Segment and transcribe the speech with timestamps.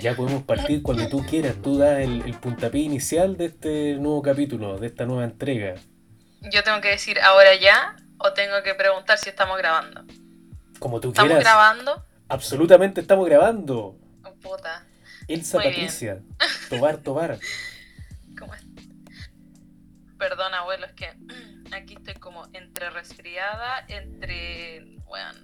[0.00, 1.56] Ya podemos partir cuando tú quieras.
[1.62, 5.74] Tú das el, el puntapié inicial de este nuevo capítulo, de esta nueva entrega.
[6.50, 10.04] Yo tengo que decir ahora ya o tengo que preguntar si estamos grabando.
[10.78, 11.44] Como tú ¿Estamos quieras.
[11.44, 12.04] grabando?
[12.28, 13.96] Absolutamente estamos grabando.
[14.24, 14.86] Oh, puta.
[15.28, 15.74] Elsa Muy bien.
[15.74, 16.18] Patricia.
[16.70, 17.38] Tobar, Tobar.
[18.38, 18.64] ¿Cómo es?
[20.18, 21.12] Perdón, abuelo, es que
[21.72, 24.96] aquí estoy como entre resfriada, entre.
[25.04, 25.38] Bueno,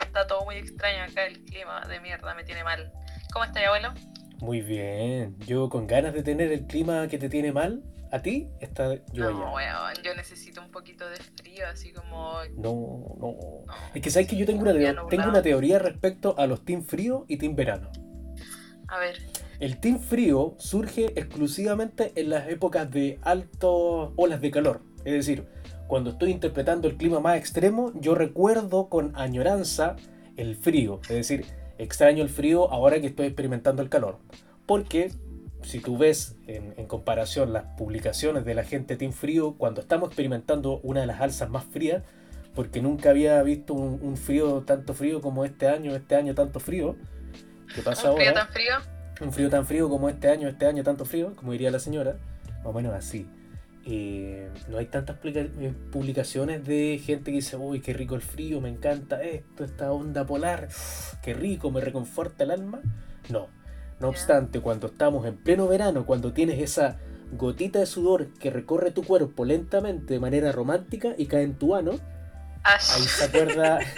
[0.00, 2.92] está todo muy extraño acá, el clima de mierda me tiene mal.
[3.34, 3.92] ¿Cómo estás, abuelo?
[4.38, 5.36] Muy bien.
[5.40, 9.28] Yo con ganas de tener el clima que te tiene mal, a ti, está yo
[9.32, 9.56] no,
[10.04, 12.34] yo necesito un poquito de frío, así como.
[12.56, 13.36] No, no.
[13.66, 14.72] no, Es que sabes que yo tengo una,
[15.08, 17.90] tengo una teoría respecto a los team frío y team verano.
[18.86, 19.18] A ver,
[19.58, 23.68] El team frío surge exclusivamente en las épocas de altas
[24.14, 24.82] olas de calor.
[25.04, 25.48] Es decir,
[25.88, 29.96] cuando estoy interpretando el clima más extremo, yo recuerdo con añoranza
[30.36, 31.00] el frío.
[31.02, 34.18] Es decir, extraño el frío ahora que estoy experimentando el calor.
[34.66, 35.12] Porque
[35.62, 40.08] si tú ves en, en comparación las publicaciones de la gente Team Frío, cuando estamos
[40.08, 42.02] experimentando una de las alzas más frías,
[42.54, 46.60] porque nunca había visto un, un frío tanto frío como este año, este año tanto
[46.60, 46.96] frío.
[47.74, 48.44] ¿Qué pasa un frío ahora?
[48.44, 48.74] tan frío.
[49.20, 52.16] un frío tan frío como este año, este año tanto frío, como diría la señora,
[52.58, 53.26] más o menos así.
[53.86, 58.60] Eh, no hay tantas eh, publicaciones de gente que dice, uy, qué rico el frío,
[58.60, 60.68] me encanta esto, esta onda polar,
[61.22, 62.80] qué rico, me reconforta el alma.
[63.28, 63.48] No,
[64.00, 66.96] no obstante, cuando estamos en pleno verano, cuando tienes esa
[67.32, 71.74] gotita de sudor que recorre tu cuerpo lentamente de manera romántica y cae en tu
[71.74, 71.92] ano,
[72.62, 72.92] Ash.
[72.96, 73.80] ahí se acuerda...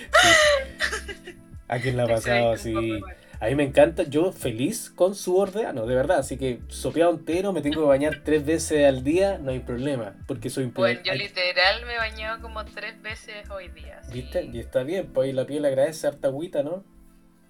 [0.00, 0.28] Sí.
[1.68, 2.74] ¿A quién le ha pasado así?
[3.40, 6.18] A mí me encanta, yo feliz con sudor de ano, de verdad.
[6.18, 10.14] Así que sopeado entero, me tengo que bañar tres veces al día, no hay problema.
[10.26, 14.02] Porque soy Bueno, yo literal me bañé como tres veces hoy día.
[14.02, 14.12] sí.
[14.12, 14.44] ¿Viste?
[14.44, 16.84] Y está bien, pues ahí la piel agradece harta agüita, ¿no?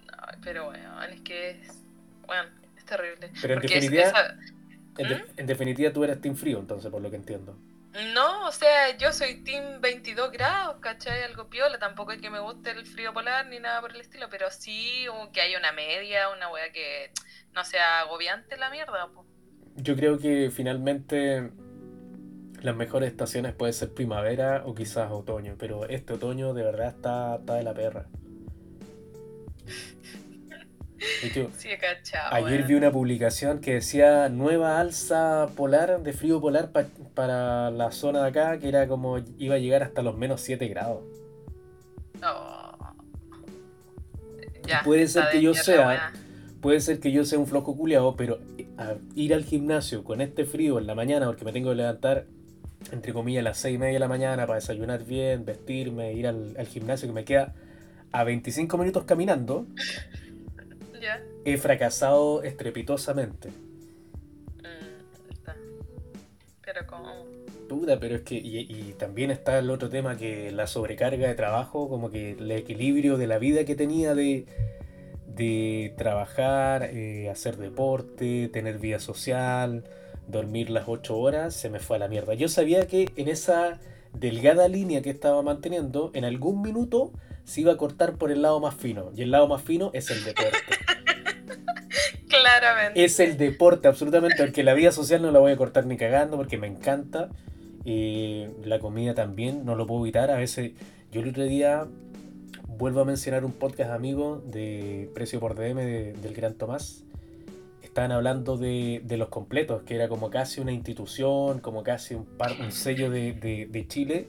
[0.07, 1.83] No, pero bueno, es que es.
[2.25, 3.31] Bueno, es terrible.
[3.41, 4.35] Pero en Porque definitiva, esa-
[4.97, 7.55] en, de- en definitiva tú eres team frío, entonces, por lo que entiendo.
[8.13, 11.23] No, o sea, yo soy team 22 grados, ¿cachai?
[11.23, 14.27] Algo piola, tampoco es que me guste el frío polar ni nada por el estilo,
[14.29, 17.11] pero sí que haya una media, una wea que
[17.53, 19.25] no sea agobiante la mierda, po.
[19.75, 21.51] Yo creo que finalmente
[22.61, 27.35] las mejores estaciones pueden ser primavera o quizás otoño, pero este otoño de verdad está,
[27.35, 28.05] está de la perra.
[31.21, 32.33] De hecho, Sí, cachado.
[32.35, 37.91] Ayer vi una publicación que decía nueva alza polar de frío polar pa- para la
[37.91, 41.03] zona de acá, que era como iba a llegar hasta los menos 7 grados.
[42.23, 42.77] Oh.
[44.83, 46.13] puede ser que yo sea-.
[46.61, 48.37] Puede ser que yo sea un flojo culiado, pero
[48.77, 52.25] a ir al gimnasio con este frío en la mañana, porque me tengo que levantar
[52.91, 56.27] entre comillas a las 6 y media de la mañana para desayunar bien, vestirme, ir
[56.27, 57.53] al, al gimnasio que me queda
[58.11, 59.65] a 25 minutos caminando,
[61.01, 61.21] Ya.
[61.45, 63.49] he fracasado estrepitosamente.
[63.49, 65.55] Mm, está.
[66.63, 67.25] Pero como.
[67.67, 71.35] Puta, pero es que, y, y también está el otro tema que la sobrecarga de
[71.35, 74.45] trabajo, como que el equilibrio de la vida que tenía de,
[75.35, 79.83] de trabajar, eh, hacer deporte, tener vida social,
[80.27, 82.33] dormir las 8 horas, se me fue a la mierda.
[82.33, 83.79] Yo sabía que en esa
[84.13, 87.11] delgada línea que estaba manteniendo, en algún minuto
[87.43, 90.09] se iba a cortar por el lado más fino, y el lado más fino es
[90.11, 90.57] el deporte.
[92.31, 93.03] Claramente.
[93.03, 96.37] Es el deporte, absolutamente, porque la vida social no la voy a cortar ni cagando,
[96.37, 97.29] porque me encanta.
[97.83, 100.29] Y la comida también, no lo puedo evitar.
[100.31, 100.71] A veces,
[101.11, 101.85] yo el otro día
[102.67, 107.03] vuelvo a mencionar un podcast amigo de Precio por DM de- del Gran Tomás.
[107.83, 112.25] Estaban hablando de, de los completos, que era como casi una institución, como casi un,
[112.25, 114.27] par, un sello de, de- Chile.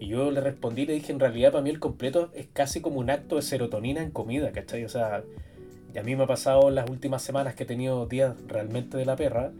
[0.00, 2.98] Y yo le respondí, le dije, en realidad para mí el completo es casi como
[2.98, 4.84] un acto de serotonina en comida, ¿cachai?
[4.84, 5.22] O sea,
[5.94, 9.04] y a mí me ha pasado las últimas semanas que he tenido días realmente de
[9.06, 9.52] la perra.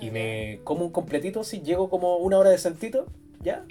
[0.00, 3.06] Y me como un completito, si llego como una hora de sentito,
[3.42, 3.64] ya.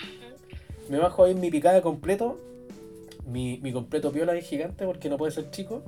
[0.89, 2.39] Me bajo ahí en mi picada completo.
[3.27, 5.83] Mi, mi completo piola es gigante porque no puede ser chico.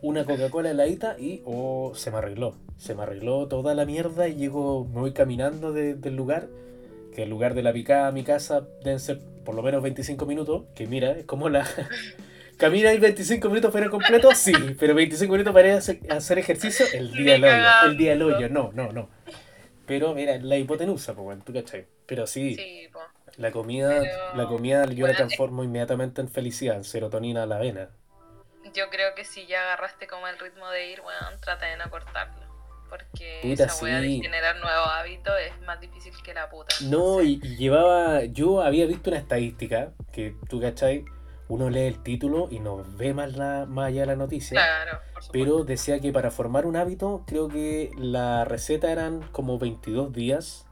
[0.00, 2.54] Una Coca-Cola heladita y oh, se me arregló.
[2.78, 6.48] Se me arregló toda la mierda y llego, me voy caminando de- del lugar.
[7.14, 10.24] Que el lugar de la picada a mi casa deben ser por lo menos 25
[10.26, 10.62] minutos.
[10.74, 11.66] Que mira, es como la...
[12.62, 16.38] Camina ahí 25 minutos para ir completo, sí, pero 25 minutos para ir a hacer,
[16.38, 17.56] ejercicio, el día del Ni hoyo,
[17.86, 18.36] el día del cagando.
[18.36, 19.10] hoyo, no, no, no.
[19.84, 21.86] Pero mira, la hipotenusa, pues bueno, tú cachai.
[22.06, 23.00] Pero sí, Sí, po.
[23.36, 27.58] la comida, Pero, la comida yo la transformo inmediatamente en felicidad, en serotonina a la
[27.58, 27.90] vena.
[28.72, 31.90] Yo creo que si ya agarraste como el ritmo de ir, bueno, trata de no
[31.90, 32.46] cortarlo.
[32.88, 34.18] Porque Puta, esa wea sí.
[34.18, 36.74] de generar nuevos hábitos es más difícil que la puta.
[36.82, 41.04] No, y, y llevaba, yo había visto una estadística, que tú cachai,
[41.48, 44.58] uno lee el título y no ve más, la, más allá de la noticia.
[44.60, 45.22] Claro, por.
[45.32, 50.66] Pero decía que para formar un hábito, creo que la receta eran como 22 días.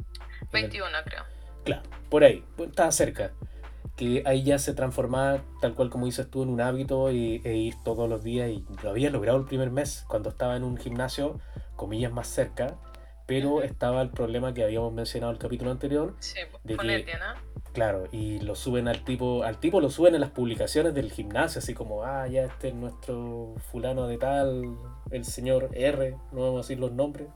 [0.52, 1.24] 21 creo.
[1.64, 3.32] Claro, por ahí, pues, estaba cerca.
[3.96, 7.56] Que ahí ya se transformaba, tal cual como dices tú, en un hábito y, e
[7.56, 8.48] ir todos los días.
[8.48, 11.38] Y lo había logrado el primer mes, cuando estaba en un gimnasio,
[11.76, 12.76] comillas, más cerca.
[13.26, 16.16] Pero estaba el problema que habíamos mencionado en el capítulo anterior.
[16.18, 17.49] Sí, De que- ¿no?
[17.72, 21.60] Claro, y lo suben al tipo, al tipo lo suben en las publicaciones del gimnasio,
[21.60, 24.76] así como, ah, ya este es nuestro fulano de tal,
[25.12, 27.28] el señor R, no vamos a decir los nombres.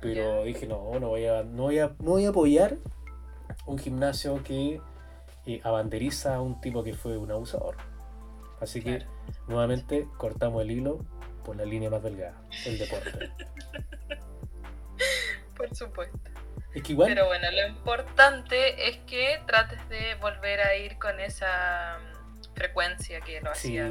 [0.00, 2.78] Pero dije, no, no voy a, no voy a, no voy a apoyar
[3.66, 4.80] un gimnasio que
[5.44, 7.76] eh, abanderiza a un tipo que fue un abusador.
[8.60, 9.10] Así que Claro.
[9.46, 11.04] nuevamente cortamos el hilo
[11.44, 13.12] por la línea más delgada, el deporte.
[15.56, 16.18] Por supuesto.
[16.78, 21.18] Es que igual, Pero bueno, lo importante es que trates de volver a ir con
[21.20, 23.78] esa mm, frecuencia que lo sí.
[23.78, 23.90] hacías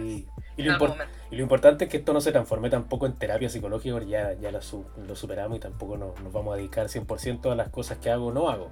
[0.57, 0.95] Y lo.
[1.29, 4.51] Y importante es que esto no se transforme tampoco en terapia psicológica, porque ya, ya
[4.51, 7.97] lo, su- lo superamos y tampoco nos, nos vamos a dedicar 100% a las cosas
[7.99, 8.71] que hago o no hago.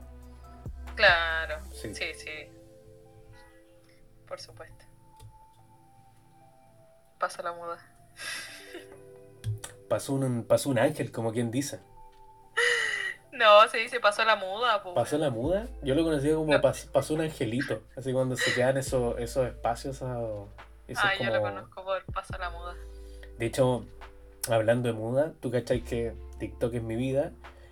[0.96, 1.94] Claro, Sí.
[1.94, 2.30] sí, sí.
[4.28, 4.86] Por supuesto.
[7.20, 7.78] Pasa la muda.
[9.90, 11.80] Pasó un, pasó un ángel, como quien dice.
[13.38, 14.94] No, se dice pasó la muda, po.
[14.94, 15.68] Pasó la muda.
[15.84, 16.62] Yo lo conocía como No.
[16.62, 17.82] pas- pasó un angelito.
[17.98, 20.02] Así cuando se quedan esos, esos espacios.
[20.02, 20.46] ah,
[20.88, 22.76] eso Ah, es yo lo como- conozco por pasa la muda.
[23.38, 23.86] De hecho,
[24.50, 27.32] hablando de muda, tú cachai que TikTok es mi vida.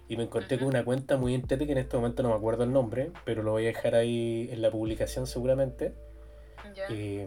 [0.10, 2.66] Y me encontré con una cuenta muy entera que en este momento no me acuerdo
[2.66, 5.94] el nombre, pero lo voy a dejar ahí en la publicación seguramente.
[6.76, 6.88] Ya.
[6.90, 7.26] Eh,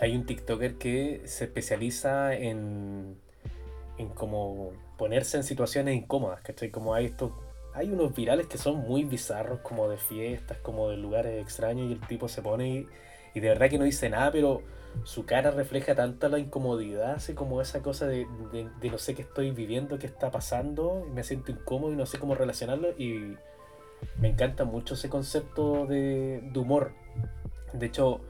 [0.00, 3.20] hay un TikToker que se especializa en,
[3.98, 6.70] en como ponerse en situaciones incómodas, ¿cachai?
[6.70, 7.32] Como hay estos,
[7.74, 11.92] hay unos virales que son muy bizarros, como de fiestas, como de lugares extraños, y
[11.92, 12.88] el tipo se pone y,
[13.34, 14.62] y de verdad que no dice nada, pero
[15.04, 19.14] su cara refleja tanta la incomodidad, así como esa cosa de, de- de no sé
[19.14, 22.90] qué estoy viviendo, qué está pasando, y me siento incómodo y no sé cómo relacionarlo,
[22.98, 23.36] y
[24.18, 26.92] me encanta mucho ese concepto de, de humor.
[27.74, 28.20] De hecho,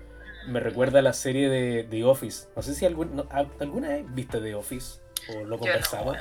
[0.49, 2.49] me recuerda a la serie de The Office.
[2.57, 5.59] No sé si algún- no, ¿al- alguna vez viste The Office o lo
[6.05, 6.17] weón.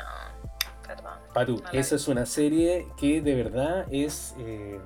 [0.87, 1.13] Perdón.
[1.33, 4.79] Patu, esa es una serie que de verdad es eh,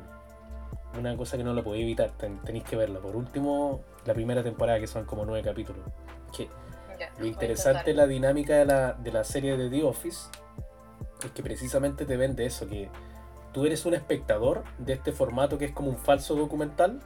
[0.98, 2.12] una cosa que no la podéis evitar.
[2.12, 3.00] Ten- tenéis que verla.
[3.00, 5.81] Por último, la primera temporada, que son como nueve capítulos.
[6.36, 6.48] Que
[7.00, 7.96] Ya, lo interesante intentar.
[7.96, 10.30] la dinámica de la, de la serie de The Office
[11.24, 12.90] es que precisamente te vende eso, que
[13.54, 17.00] tú eres un espectador de este formato que es como un falso documental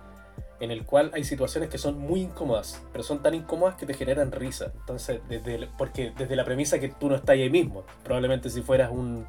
[0.60, 3.94] en el cual hay situaciones que son muy incómodas, pero son tan incómodas que te
[3.94, 4.72] generan risa.
[4.76, 8.62] Entonces, desde el- porque desde la premisa que tú no estás ahí mismo, probablemente si
[8.62, 9.26] fueras un,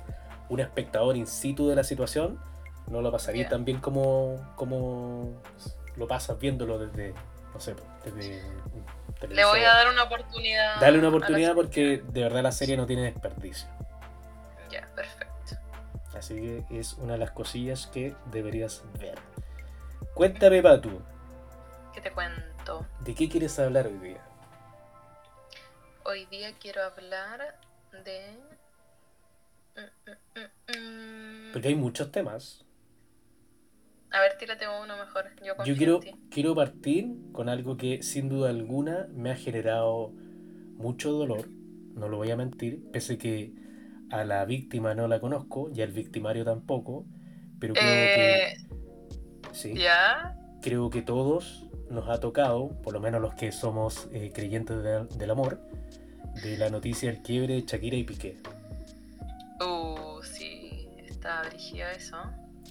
[0.49, 2.39] un espectador in situ de la situación,
[2.89, 3.51] no lo pasarías Ya.
[3.51, 5.41] tan bien como, como
[5.97, 7.15] lo pasas viéndolo desde,
[7.55, 7.75] no sé,
[8.05, 8.43] desde
[9.31, 10.81] Le voy a dar una oportunidad.
[10.81, 13.67] Dale una oportunidad porque de verdad la serie no tiene desperdicio.
[14.71, 15.57] Ya, perfecto.
[16.17, 16.35] Así
[16.69, 19.19] que es una de las cosillas que deberías ver.
[20.15, 21.01] Cuéntame, Patu,
[21.95, 22.87] ¿Qué te cuento?
[23.05, 24.23] ¿de qué quieres hablar hoy día?
[26.05, 27.59] Hoy día quiero hablar
[28.05, 28.39] de.
[29.77, 30.11] Mm,
[30.41, 31.53] mm, mm.
[31.53, 32.65] Porque hay muchos temas.
[34.11, 35.31] A ver, tírate uno mejor.
[35.45, 40.13] Yo, quiero, quiero partir con algo que sin duda alguna me ha generado
[40.77, 43.53] mucho dolor, no lo voy a mentir, pese que
[44.11, 47.07] a la víctima no la conozco y al victimario tampoco,
[47.59, 48.55] pero creo Eh,
[49.49, 50.37] que sí, ya.
[50.61, 55.05] creo que todos nos ha tocado, por lo menos los que somos eh, creyentes de-
[55.17, 55.59] del amor,
[56.43, 58.37] de la noticia del quiebre de Shakira y Piqué.
[59.61, 60.89] Uh, sí.
[61.07, 62.17] Está dirigido eso.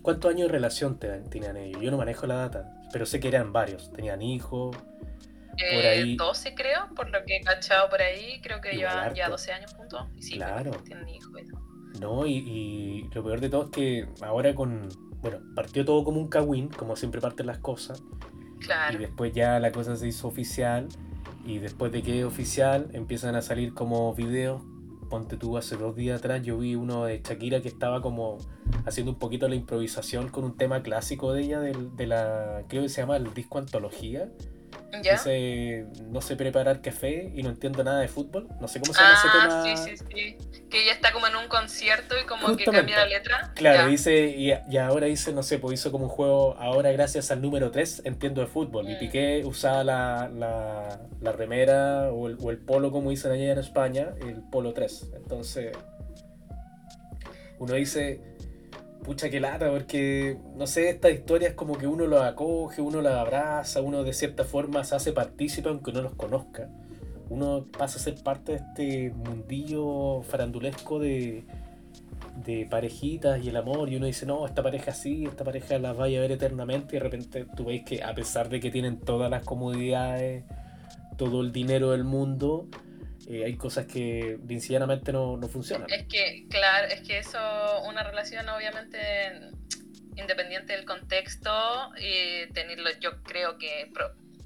[0.02, 1.82] ¿Cuántos años de relación te- tenían ellos?
[1.82, 3.92] Yo no manejo la data, pero sé que eran varios.
[3.94, 4.76] Tenían hijos,
[5.58, 8.42] Eh, ahí- 12 creo, por lo que he cachado por ahí.
[8.42, 9.32] Creo que llevan ya harto.
[9.34, 10.02] 12 años juntos.
[10.18, 10.72] Y sí, Claro.
[10.84, 11.64] tienen hijos y todo.
[12.02, 12.26] ¿no?
[12.26, 14.90] Y, y lo peor de todo es que ahora con...
[15.22, 18.02] Bueno, partió todo como un cagüín, como siempre parten las cosas,
[18.96, 20.88] y después ya la cosa se hizo oficial,
[21.46, 24.62] y después de que es oficial empiezan a salir como videos.
[25.10, 28.40] Ponte tú, hace dos días atrás yo vi uno de Shakira que estaba como
[28.86, 32.82] haciendo un poquito la improvisación con un tema clásico de ella, del- de, la, creo
[32.82, 34.32] que se llama el disco Antología.
[35.02, 35.14] ¿Ya?
[35.14, 38.48] Ese no sé preparar café y no entiendo nada de fútbol.
[38.62, 39.76] No sé cómo se llama ese Ah, tema.
[39.78, 40.38] sí, sí, sí.
[40.70, 43.52] Que ella está como en un concierto y como que cambia la letra.
[43.56, 43.88] Claro, Ya.
[43.88, 47.42] dice, y, y ahora dice, no sé, pues hizo como un juego, ahora gracias al
[47.42, 48.90] número 3 entiendo de fútbol.
[48.90, 49.00] Y Mm.
[49.00, 53.60] Piqué usaba la, la, la remera o el, o el polo, como dicen allá en
[53.60, 55.12] España, el polo 3.
[55.16, 55.72] Entonces,
[57.60, 58.20] uno dice,
[59.04, 63.14] pucha que lata, porque, no sé, estas historias como que uno los acoge, uno las
[63.14, 66.70] abraza, uno de cierta forma se hace partícipe aunque no los conozca.
[67.30, 71.46] Uno pasa a ser parte de este mundillo farandulesco de,
[72.46, 75.94] de parejitas y el amor, y uno dice, no, esta pareja sí, esta pareja la
[75.94, 79.00] vaya a ver eternamente, y de repente tú veis que a pesar de que tienen
[79.00, 80.44] todas las comodidades,
[81.18, 82.68] todo el dinero del mundo,
[83.28, 85.90] eh, hay cosas que sencillamente no, no funcionan.
[85.90, 87.40] Es que, claro, es que eso,
[87.88, 89.52] una relación obviamente
[90.16, 93.92] independiente del contexto y tenerlo, yo creo que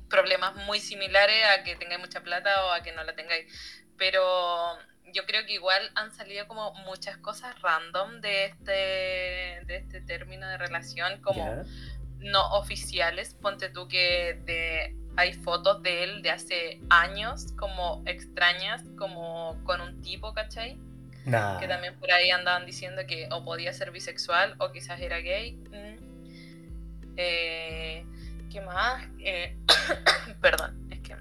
[0.09, 3.51] problemas muy similares a que tengáis mucha plata o a que no la tengáis.
[3.97, 4.77] Pero
[5.13, 10.47] yo creo que igual han salido como muchas cosas random de este, de este término
[10.47, 11.63] de relación, como
[12.19, 13.33] no oficiales.
[13.33, 19.81] Ponte tú que de hay fotos de él de hace años, como extrañas, como con
[19.81, 20.77] un tipo, ¿cachai?
[21.59, 25.53] Que también por ahí andaban diciendo que o podía ser bisexual o quizás era gay.
[25.71, 25.97] Mm.
[27.17, 28.05] Eh,
[28.49, 29.03] ¿Qué más?
[29.19, 29.57] Eh,
[30.41, 31.17] perdón, es que...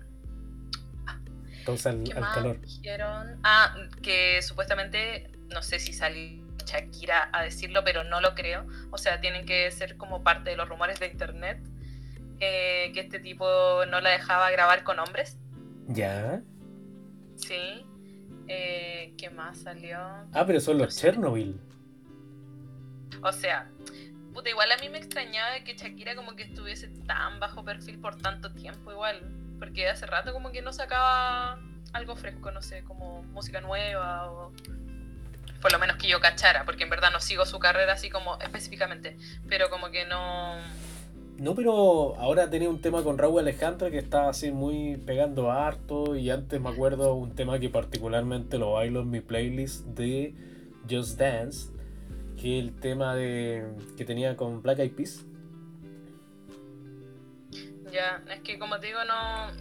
[1.58, 2.60] Entonces al, al calor.
[2.60, 3.40] Dijeron?
[3.42, 8.66] Ah, que supuestamente, no sé si salió Shakira a decirlo, pero no lo creo.
[8.90, 11.58] O sea, tienen que ser como parte de los rumores de internet
[12.40, 15.38] eh, que este tipo no la dejaba grabar con hombres.
[15.88, 16.42] ¿Ya?
[17.36, 17.86] Sí.
[18.48, 19.98] Eh, ¿Qué más salió?
[20.32, 21.60] Ah, pero son los Chernobyl.
[23.22, 23.68] O sea,
[24.32, 28.16] puta, igual a mí me extrañaba que Shakira como que estuviese tan bajo perfil por
[28.16, 29.20] tanto tiempo igual.
[29.58, 31.58] Porque hace rato como que no sacaba
[31.92, 34.52] algo fresco, no sé, como música nueva o
[35.62, 38.38] por lo menos que yo cachara, porque en verdad no sigo su carrera así como
[38.40, 39.16] específicamente,
[39.48, 40.60] pero como que no
[41.38, 46.16] no, pero ahora tenía un tema con Raúl Alejandra que estaba así muy pegando harto.
[46.16, 50.34] Y antes me acuerdo un tema que particularmente lo bailo en mi playlist de
[50.88, 51.72] Just Dance,
[52.40, 53.66] que el tema de
[53.96, 55.26] que tenía con Black Eyed Peas.
[57.92, 59.52] Ya, es que como te digo, no.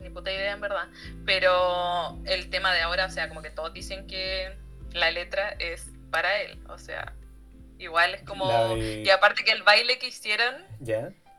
[0.00, 0.88] Ni puta idea en verdad.
[1.24, 4.56] Pero el tema de ahora, o sea, como que todos dicen que
[4.92, 6.58] la letra es para él.
[6.68, 7.14] O sea,
[7.78, 8.76] Igual es como.
[8.76, 10.54] Y aparte que el baile que hicieron,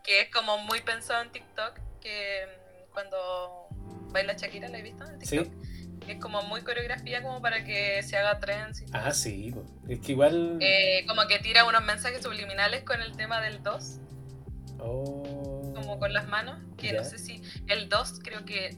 [0.04, 3.68] que es como muy pensado en TikTok, que mm, cuando
[4.12, 5.48] baila Shakira, ¿la he visto en TikTok?
[6.08, 8.86] Es como muy coreografía como para que se haga trends.
[8.94, 9.54] Ah, sí,
[9.90, 10.58] es que igual.
[10.62, 14.00] Eh, como que tira unos mensajes subliminales con el tema del 2.
[14.80, 15.74] Oh.
[15.76, 17.42] Como con las manos, que no sé si.
[17.68, 18.78] El 2 creo que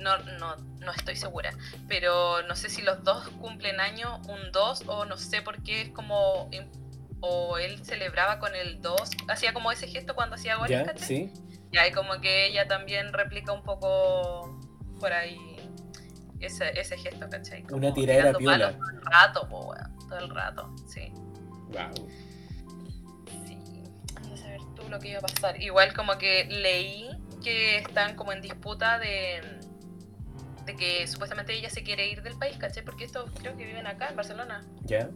[0.00, 1.52] no, no, no estoy segura,
[1.88, 5.82] pero no sé si los dos cumplen año, un 2, o no sé por qué
[5.82, 6.50] es como,
[7.20, 10.96] o él celebraba con el 2, hacía como ese gesto cuando hacía goles, ¿Ya?
[10.98, 11.32] Sí.
[11.72, 14.58] Y ahí como que ella también replica un poco
[14.98, 15.56] por ahí
[16.40, 17.64] ese, ese gesto, ¿cachai?
[17.70, 18.72] Una tiradera piola.
[18.72, 19.48] Todo el rato,
[20.08, 21.12] todo el rato, sí.
[21.68, 22.08] Wow.
[23.46, 23.58] Sí,
[24.14, 25.60] vamos a ver tú lo que iba a pasar.
[25.62, 27.08] Igual como que leí
[27.44, 29.59] que están como en disputa de
[30.76, 32.82] que supuestamente ella se quiere ir del país, ¿caché?
[32.82, 34.64] Porque estos creo que viven acá, en Barcelona.
[34.84, 35.10] Ya.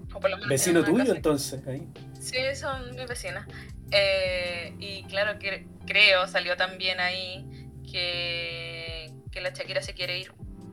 [0.48, 1.66] ¿Vecino tuyo entonces?
[1.66, 1.88] Ahí.
[2.20, 3.46] Sí, son mis vecinas.
[3.90, 10.32] Eh, y claro, que, creo, salió también ahí que, que la Shakira se quiere ir,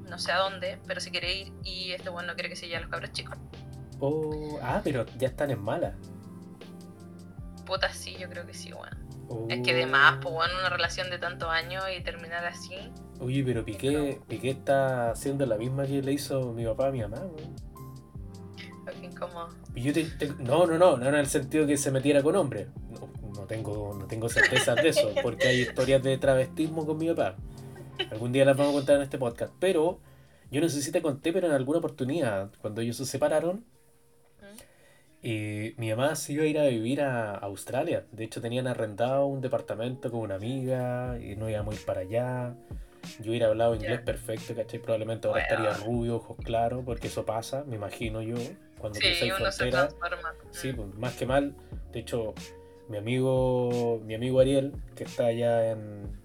[0.09, 2.67] no sé a dónde, pero se quiere ir y este bueno no quiere que se
[2.67, 3.37] lleven los cabros chicos.
[3.99, 5.95] Oh, ah, pero ya están en mala.
[7.65, 8.97] Puta, sí, yo creo que sí, bueno.
[9.49, 12.75] Es que de más, pues bueno, una relación de tantos años y terminar así.
[13.19, 17.01] Oye, pero Piqué, Piqué está haciendo la misma que le hizo mi papá a mi
[17.01, 17.21] mamá,
[19.19, 19.47] ¿Cómo?
[20.39, 22.67] no, no, no, no en el sentido que se metiera con hombres.
[23.35, 27.35] No, tengo, no tengo certeza de eso, porque hay historias de travestismo con mi papá.
[28.11, 29.53] Algún día las vamos a contar en este podcast.
[29.59, 29.99] Pero
[30.49, 33.63] yo no sé si te conté, pero en alguna oportunidad, cuando ellos se separaron,
[35.23, 38.05] y mi mamá se iba a ir a vivir a Australia.
[38.11, 42.01] De hecho, tenían arrendado un departamento con una amiga y no íbamos a ir para
[42.01, 42.55] allá.
[43.19, 44.79] Yo hubiera hablado inglés perfecto, ¿cachai?
[44.79, 48.35] Probablemente ahora estaría rubio, ojos claros, porque eso pasa, me imagino yo,
[48.79, 49.89] cuando sí, cruzáis frontera.
[50.51, 51.55] Sí, pues, más que mal.
[51.91, 52.33] De hecho,
[52.89, 56.19] mi amigo, mi amigo Ariel, que está allá en,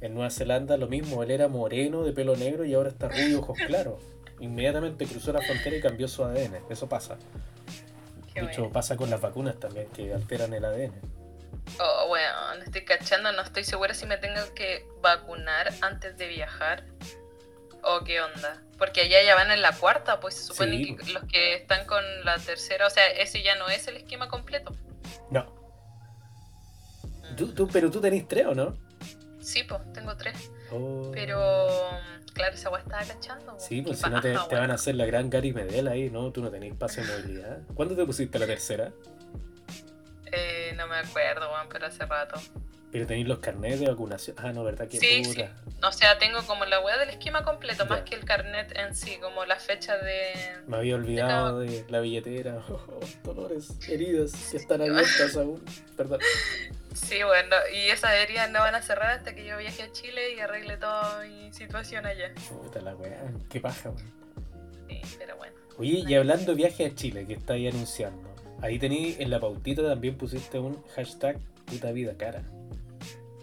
[0.00, 3.40] en Nueva Zelanda, lo mismo, él era moreno, de pelo negro y ahora está rubio,
[3.40, 4.02] ojos claros.
[4.40, 7.16] Inmediatamente cruzó la frontera y cambió su ADN, eso pasa.
[8.34, 10.92] De hecho, pasa con las vacunas también, que alteran el ADN.
[11.78, 16.28] Oh, bueno, no estoy cachando, no estoy segura si me tengo que vacunar antes de
[16.28, 16.84] viajar.
[17.84, 18.62] ¿O qué onda?
[18.78, 22.02] Porque allá ya van en la cuarta, pues se supone que los que están con
[22.24, 24.74] la tercera, o sea, ese ya no es el esquema completo.
[25.30, 25.44] No.
[27.32, 27.54] Mm.
[27.54, 28.76] ¿Tú, pero tú tenés tres, ¿o no?
[29.42, 30.50] Sí, pues, tengo tres.
[30.70, 31.10] Oh.
[31.12, 31.66] Pero,
[32.32, 33.56] claro, esa weá estaba cachando.
[33.58, 36.30] Sí, pues si no te, te van a hacer la gran Gary Medel ahí, ¿no?
[36.32, 37.58] Tú no tenés pase de movilidad.
[37.74, 38.92] ¿Cuándo te pusiste la tercera?
[40.30, 42.40] Eh, no me acuerdo, weón, pero hace rato.
[42.90, 44.36] Pero tenéis los carnets de vacunación.
[44.38, 44.86] Ah, no, ¿verdad?
[44.86, 45.50] Que Sí, puta.
[45.86, 47.88] O sea, tengo como la weá del esquema completo, Ya.
[47.90, 50.32] más que el carnet en sí, como la fecha de.
[50.66, 52.62] Me había olvidado de la billetera.
[52.68, 55.62] Oh, dolores, heridas que están abiertas aún.
[55.96, 56.20] Perdón.
[57.02, 60.34] Sí, bueno, y esas heridas no van a cerrar hasta que yo viaje a Chile
[60.34, 62.32] y arregle toda mi situación allá.
[62.48, 63.22] Puta la weá.
[63.50, 64.12] Qué paja, weón.
[64.88, 65.54] Sí, pero bueno.
[65.78, 68.32] Oye, y hablando de viaje a Chile, que está ahí anunciando.
[68.60, 72.42] Ahí tení en la pautita también pusiste un hashtag puta vida cara.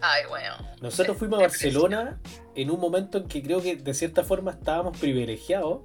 [0.00, 0.56] Ay, bueno.
[0.80, 2.18] Nosotros fuimos a Barcelona
[2.54, 5.82] en un momento en que creo que de cierta forma estábamos privilegiados.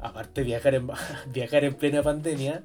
[0.00, 0.88] Aparte de viajar en,
[1.26, 2.62] viajar en plena pandemia,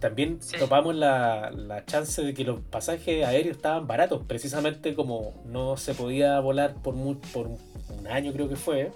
[0.00, 0.56] también Sí.
[0.58, 4.22] topamos la, la chance de que los pasajes aéreos estaban baratos.
[4.26, 8.92] Precisamente como no se podía volar por, mu- por un año creo que fue.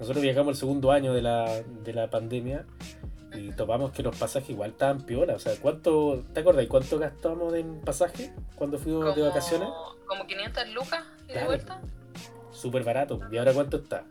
[0.00, 2.64] Nosotros viajamos el segundo año de la, de la pandemia
[3.34, 5.34] y topamos que los pasajes igual estaban piola.
[5.34, 9.68] O sea, ¿cuánto, ¿te acuerdas cuánto gastamos en pasaje cuando fuimos de vacaciones?
[10.06, 11.80] Como 500 lucas y de vuelta.
[12.52, 13.20] Súper barato.
[13.30, 14.04] ¿Y ahora cuánto está?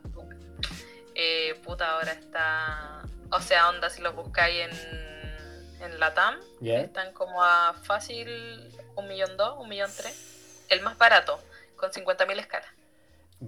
[1.15, 3.03] Eh, puta, ahora está.
[3.31, 4.71] O sea, onda, si los buscáis en,
[5.83, 6.81] en Latam, ¿Ya?
[6.81, 8.27] están como a fácil
[8.95, 10.65] un millón dos, un millón tres.
[10.69, 11.39] El más barato,
[11.75, 12.69] con 50.000 escalas.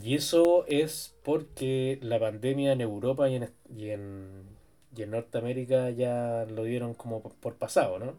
[0.04, 4.58] Y eso es porque la pandemia en Europa y en, y en,
[4.96, 8.18] y en Norteamérica ya lo dieron como por, pasado, ¿no?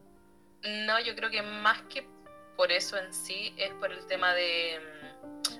[0.87, 2.07] No, yo creo que más que
[2.57, 4.79] por eso en sí, es por el tema de.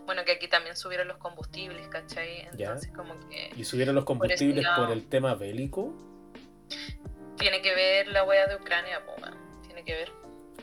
[0.07, 2.45] Bueno, que aquí también subieron los combustibles, ¿cachai?
[2.57, 2.67] Ya.
[2.67, 5.93] Entonces, como que Y subieron los combustibles por, el tema bélico,
[7.39, 9.15] tiene que ver la wea de Ucrania, po.
[9.67, 10.13] Tiene que ver.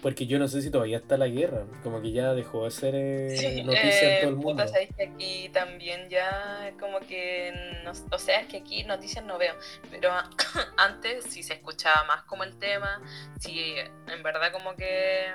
[0.02, 2.94] porque yo no sé si todavía está la guerra, como que ya dejó de ser
[2.94, 4.66] eh, Sí, noticia en todo el eh, mundo.
[4.66, 7.54] puta, que aquí también ya como que,
[7.86, 9.56] no- o sea, es que aquí noticias no veo,
[9.90, 10.12] pero
[10.78, 13.02] antes sí se escuchaba más como el tema,
[13.40, 13.76] sí,
[14.08, 15.28] en verdad como que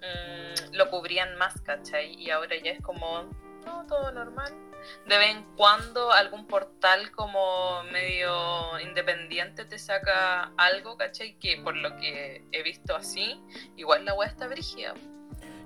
[0.00, 2.14] mm, lo cubrían más, ¿cachai?
[2.14, 3.28] Y ahora ya es como,
[3.68, 4.52] no, todo normal.
[5.06, 11.38] De vez en cuando algún portal como medio independiente te saca algo, ¿cachai?
[11.38, 13.40] Que por lo que he visto así,
[13.76, 14.94] igual la weá está brígida.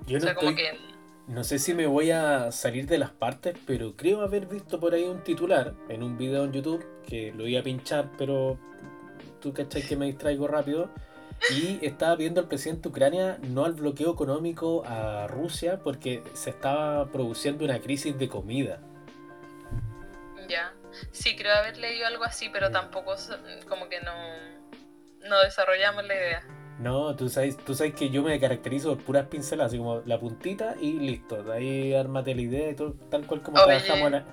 [0.07, 0.79] Yo O no, sea, como estoy- que...
[1.27, 4.93] no sé si me voy a salir de las partes, pero creo haber visto por
[4.93, 8.57] ahí un titular en un video en YouTube que lo iba a pinchar, pero
[9.39, 10.89] tú cachai que me distraigo rápido.
[11.51, 16.51] Y estaba viendo al presidente de Ucrania no al bloqueo económico a Rusia porque se
[16.51, 18.79] estaba produciendo una crisis de comida.
[20.47, 20.73] Ya.
[21.11, 23.15] Sí, creo haber leído algo así, pero tampoco
[23.67, 24.13] como que no,
[25.27, 26.43] no desarrollamos la idea.
[26.79, 30.19] No, tú sabes, tú sabes que yo me caracterizo por puras pinceladas, así como la
[30.19, 31.43] puntita y listo.
[31.43, 34.25] De ahí ármate la idea y todo, tal cual como Oye, trabajamos en la...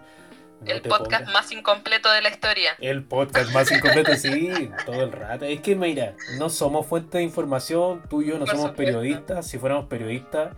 [0.61, 1.33] No el podcast pongas.
[1.33, 2.73] más incompleto de la historia.
[2.81, 5.45] El podcast más incompleto, sí, todo el rato.
[5.47, 8.77] Es que, mira, no somos fuente de información, tú y yo no Por somos supuesto.
[8.99, 9.47] periodistas.
[9.47, 10.55] Si fuéramos periodistas,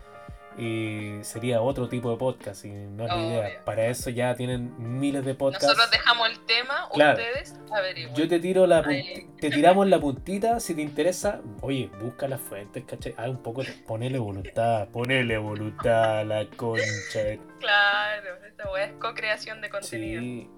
[0.59, 3.47] eh, sería otro tipo de podcast y no es la idea.
[3.49, 3.65] Obvio.
[3.65, 5.67] Para eso ya tienen miles de podcasts.
[5.67, 7.19] Nosotros dejamos el tema, Claro.
[7.19, 8.15] ustedes averigüen.
[8.15, 11.41] Yo te tiro la te tiramos la puntita si te interesa.
[11.63, 13.15] Oye, busca las fuentes, ¿cachai?
[13.17, 17.21] Ah, un poco, ponele voluntad, ponele voluntad a la concha.
[17.25, 20.21] de- Claro, esta weá es co-creación de contenido.
[20.21, 20.51] Sí,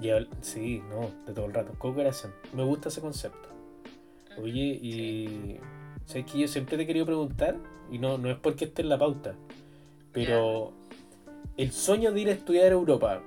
[0.00, 1.74] y sí, no, de todo el rato.
[1.78, 2.32] Co-creación.
[2.52, 3.48] Me gusta ese concepto.
[4.40, 5.58] Oye, y
[6.04, 7.56] sabes que yo siempre te he querido preguntar,
[7.90, 9.34] y no, no es porque esté en la pauta,
[10.12, 10.72] pero
[11.56, 13.22] el sueño de ir a estudiar a Europa,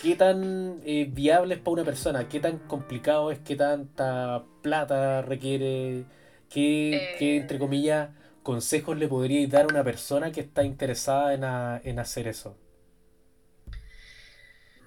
[0.00, 2.28] ¿qué tan eh, viable es para una persona?
[2.28, 3.38] ¿Qué tan complicado es?
[3.40, 6.04] ¿Qué tanta plata requiere?
[6.48, 7.16] ¿Qué, Eh.
[7.18, 8.10] qué, entre comillas,
[8.42, 12.56] consejos le podríais dar a una persona que está interesada en, a- en hacer eso?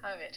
[0.02, 0.32] A ver.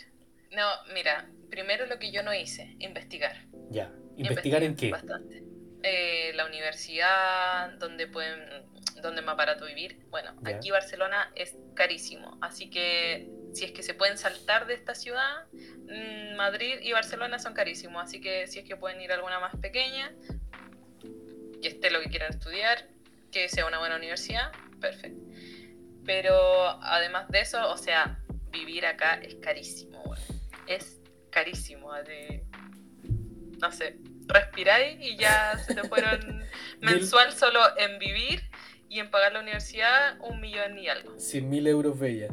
[0.51, 3.36] No, mira, primero lo que yo no hice, investigar.
[3.71, 4.91] Ya, ¿investigar en qué?
[4.91, 5.41] Bastante.
[5.86, 8.39] Eh, la universidad, donde pueden,
[9.02, 10.00] donde más barato vivir.
[10.10, 14.96] Bueno, aquí Barcelona es carísimo, así que si es que se pueden saltar de esta
[14.96, 19.15] ciudad, mm, Madrid y Barcelona son carísimos, así que si es que pueden ir a
[19.15, 20.12] alguna más pequeña,
[21.62, 22.88] que esté lo que quieran estudiar,
[23.32, 25.22] que sea una buena universidad, perfecto.
[26.06, 28.19] Pero además de eso, o sea,
[28.52, 30.02] vivir acá es carísimo,
[30.67, 31.91] es carísimo.
[32.04, 32.43] de-
[33.60, 36.44] no sé, respiráis y ya se te fueron
[36.82, 38.42] mensual solo en vivir
[38.90, 42.30] y en pagar la universidad un millón y algo, 100 mil euros bella.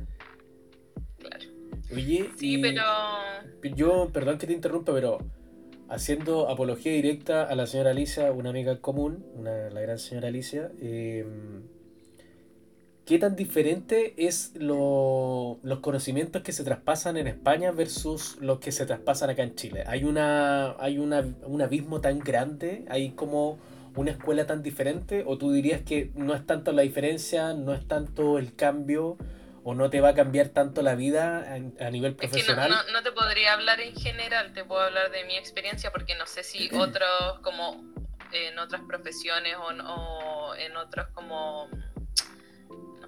[1.18, 1.44] claro.
[1.92, 2.84] Oye, Sí, pero
[3.74, 5.18] yo, perdón que te interrumpa, pero
[5.88, 10.70] haciendo apología directa a la señora Alicia, una amiga común, una, la gran señora Alicia,
[10.80, 11.26] eh,
[13.10, 18.86] ¿qué tan diferente es los conocimientos que se traspasan en España versus los que se
[18.86, 19.82] traspasan acá en Chile?
[19.88, 22.84] ¿Hay, una, hay una, un abismo tan grande?
[22.88, 23.58] ¿Hay como
[23.96, 25.24] una escuela tan diferente?
[25.26, 29.18] ¿O tú dirías que no es tanto la diferencia, no es tanto el cambio?
[29.62, 32.70] o no te va a cambiar tanto la vida a, nivel profesional?
[32.70, 36.14] Es que no, te podría hablar en general, te puedo hablar de mi experiencia porque
[36.14, 37.84] no sé si otros como
[38.32, 41.68] en otras profesiones o, en otros como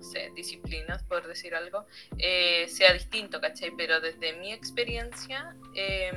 [0.03, 1.87] no sé, disciplinas, por decir algo,
[2.19, 3.71] eh, sea distinto, ¿cachai?
[3.77, 6.11] Pero desde mi experiencia, eh,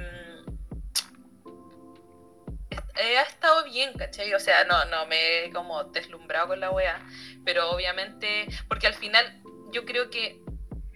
[2.95, 4.33] ha estado bien, ¿cachai?
[4.33, 7.05] O sea, no, no me he como deslumbrado con la wea,
[7.43, 10.41] pero obviamente, porque al final yo creo que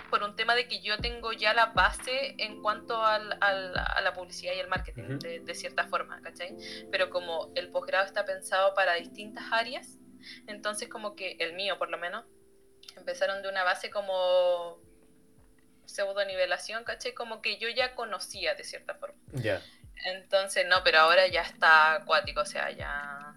[0.09, 4.13] por un tema de que yo tengo ya la base en cuanto al, a la
[4.15, 6.57] publicidad y el marketing, de, cierta forma, ¿cachai?
[6.91, 9.99] Pero como el posgrado está pensado para distintas áreas,
[10.47, 12.25] entonces como que el mío por lo menos,
[12.99, 14.79] empezaron de una base como
[15.85, 17.13] pseudo nivelación, ¿cachai?
[17.13, 19.17] Como que yo ya conocía de cierta forma.
[19.33, 19.61] Ya.
[20.05, 23.33] Entonces, no, pero ahora ya está acuático, o sea, ya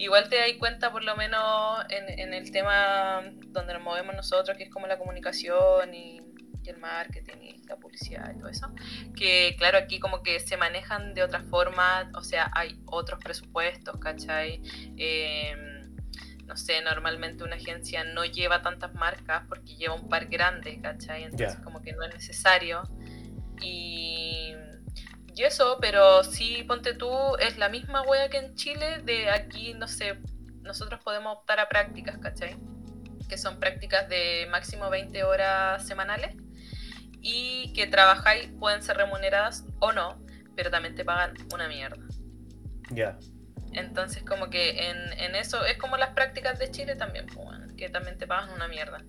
[0.00, 4.64] igual te das cuenta, por lo menos en, el tema donde nos movemos nosotros, que
[4.64, 6.20] es como la comunicación y,
[6.66, 8.72] el marketing y la publicidad y todo eso,
[9.16, 13.98] que claro, aquí como que se manejan de otra forma, o sea, hay otros presupuestos,
[13.98, 14.62] ¿cachai?
[14.96, 15.69] Em,
[16.50, 21.24] no sé, normalmente una agencia no lleva tantas marcas porque lleva un par grande, ¿cachai?
[21.24, 22.82] Entonces como que no es necesario.
[23.62, 24.54] Y
[25.40, 29.72] y eso, pero sí, ponte tú, es la misma wea que en Chile, de aquí,
[29.72, 30.18] no sé,
[30.60, 32.58] nosotros podemos optar a prácticas, ¿cachai?
[33.28, 36.36] Que son prácticas de máximo 20 horas semanales
[37.22, 40.22] y que trabajáis, pueden ser remuneradas o no,
[40.56, 42.04] pero también te pagan una mierda.
[42.90, 43.18] Ya.
[43.72, 48.18] Entonces, como que en, eso es como las prácticas de Chile también, pues, que también
[48.18, 49.04] te pagan una mierda.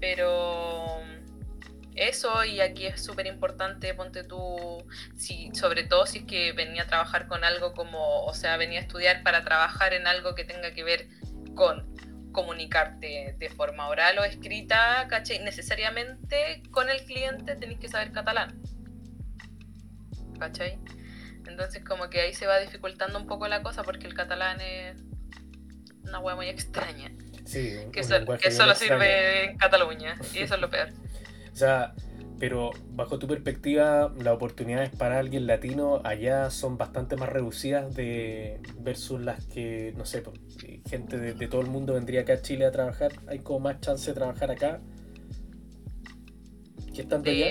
[0.00, 1.02] Pero
[1.96, 6.84] eso y aquí es súper importante, ponte tú, si, sobre todo si es que venía
[6.84, 10.44] a trabajar con algo como, o sea, venía a estudiar para trabajar en algo que
[10.44, 11.08] tenga que ver
[11.54, 11.92] con
[12.30, 15.40] comunicarte de forma oral o escrita, ¿cachai?
[15.40, 18.62] Necesariamente con el cliente tenéis que saber catalán.
[20.38, 20.78] ¿Cachai?
[21.58, 24.96] Entonces como que ahí se va dificultando un poco la cosa porque el catalán es
[26.04, 27.10] una hueá muy extraña.
[27.44, 28.02] Sí, que,
[28.40, 30.90] que solo sirve en Cataluña y eso es lo peor.
[31.52, 31.92] O sea,
[32.38, 38.60] pero bajo tu perspectiva, las oportunidades para alguien latino allá son bastante más reducidas de
[38.78, 40.22] versus las que, no sé,
[40.88, 43.10] gente de, todo el mundo vendría acá a Chile a trabajar.
[43.26, 44.78] Hay como más chance de trabajar acá.
[46.94, 47.48] ¿Qué estando allá?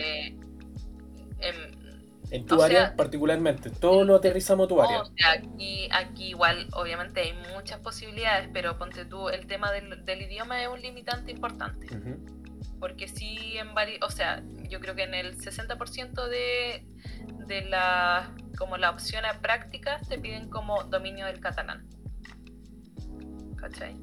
[2.29, 5.03] En tu área particularmente, todo lo aterrizamos a tu área.
[5.25, 10.67] aquí, aquí igual, obviamente hay muchas posibilidades, pero ponte tú, el tema del, idioma es
[10.67, 11.87] un limitante importante
[12.79, 16.85] porque sí en varios, o sea, yo creo que en el 60% de,
[17.47, 21.87] de la, como la opción a prácticas te piden como dominio del catalán.
[23.55, 23.97] ¿Cachai?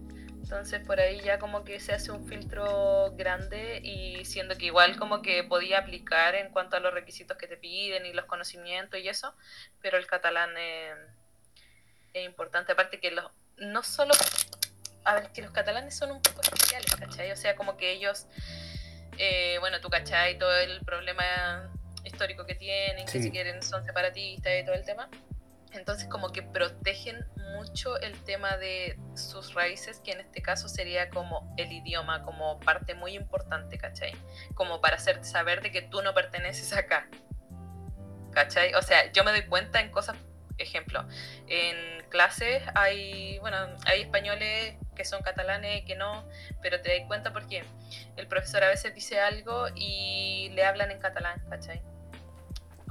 [0.54, 4.96] Entonces por ahí ya como que se hace un filtro grande y siendo que igual
[4.96, 9.00] como que podía aplicar en cuanto a los requisitos que te piden y los conocimientos
[9.00, 9.34] y eso,
[9.82, 10.94] pero el catalán es,
[12.12, 14.14] es importante, aparte que los, no solo
[15.02, 17.32] a ver, que los catalanes son un poco especiales, ¿cachai?
[17.32, 18.28] O sea, como que ellos,
[19.18, 20.38] eh, bueno, tú, ¿cachai?
[20.38, 21.68] Todo el problema
[22.04, 25.10] histórico que tienen, que si quieren son separatistas y todo el tema.
[25.74, 31.10] Entonces, como que protegen mucho el tema de sus raíces, que en este caso sería
[31.10, 34.12] como el idioma, como parte muy importante, ¿cachai?
[34.54, 37.08] Como para hacerte saber de que tú no perteneces acá.
[38.32, 38.74] ¿Cachai?
[38.74, 40.16] O sea, yo me doy cuenta en cosas
[40.58, 41.04] ejemplo,
[41.48, 43.56] en clases hay, bueno,
[43.86, 46.28] hay españoles que son catalanes y que no,
[46.62, 47.64] pero te das cuenta porque
[48.16, 51.82] el profesor a veces dice algo y le hablan en catalán, ¿cachai?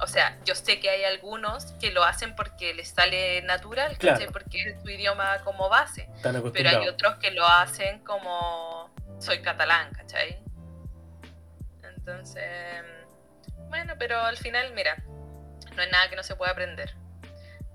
[0.00, 4.26] O sea, yo sé que hay algunos que lo hacen porque les sale natural, ¿cachai?
[4.26, 6.08] Porque es su idioma como base.
[6.52, 10.42] Pero hay otros que lo hacen como soy catalán, ¿cachai?
[11.82, 12.82] Entonces,
[13.68, 14.96] bueno, pero al final, mira,
[15.76, 16.94] no es nada que no se pueda aprender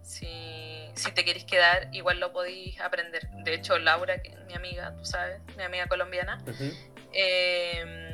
[0.09, 3.29] si, si te queréis quedar, igual lo podéis aprender.
[3.43, 6.43] De hecho, Laura, que mi amiga, tú sabes, mi amiga colombiana,
[7.13, 8.08] em,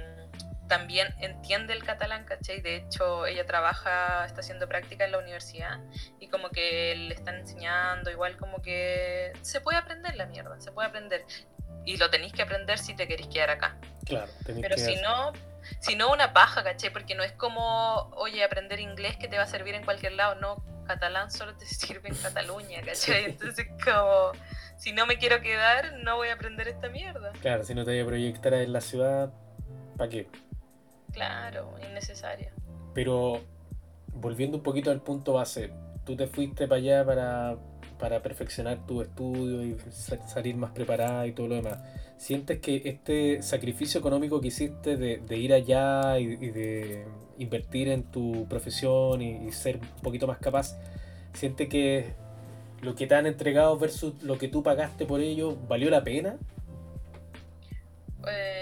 [0.67, 2.61] también entiende el catalán, ¿cachai?
[2.61, 5.79] De hecho, ella trabaja, está haciendo práctica en la universidad
[6.19, 10.71] y como que le están enseñando, igual como que se puede aprender la mierda, se
[10.71, 11.25] puede aprender.
[11.85, 13.77] Y lo tenéis que aprender si te queréis quedar acá.
[14.05, 15.33] Claro, Pero si no,
[15.79, 16.91] si no una paja, ¿cachai?
[16.91, 20.35] Porque no es como, oye, aprender inglés que te va a servir en cualquier lado,
[20.35, 23.25] no catalán solo te sirve en Cataluña, ¿cachai?
[23.25, 24.31] Entonces, como,
[24.77, 27.31] si no me quiero quedar, no voy a aprender esta mierda.
[27.41, 29.31] Claro, si no te voy a proyectar en la ciudad,
[29.97, 30.27] ¿para qué?
[31.15, 32.51] Claro, innecesaria.
[32.93, 33.39] Pero,
[34.13, 35.71] volviendo un poquito al punto base,
[36.05, 37.57] tú te fuiste para allá para,
[37.97, 39.77] para perfeccionar tu estudio y
[40.27, 41.81] salir más preparada y todo lo demás.
[42.17, 47.05] ¿Sientes que este sacrificio económico que hiciste de, ir allá y, de
[47.37, 50.77] invertir en tu profesión y, ser un poquito más capaz,
[51.33, 52.13] sientes que
[52.81, 56.37] lo que te han entregado versus lo que tú pagaste por ello valió la pena?
[58.27, 58.54] Eh,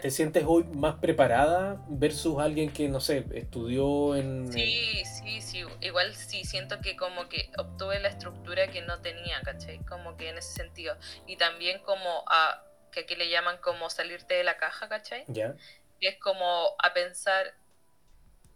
[0.00, 4.52] ¿Te sientes hoy más preparada versus alguien que, no sé, estudió en...
[4.52, 5.64] Sí, sí, sí.
[5.80, 9.78] Igual sí, siento que como que obtuve la estructura que no tenía, ¿cachai?
[9.84, 10.96] Como que en ese sentido.
[11.26, 15.24] Y también como a que aquí le llaman como salirte de la caja, ¿cachai?
[15.28, 15.54] Ya.
[16.00, 17.54] Y es como a pensar,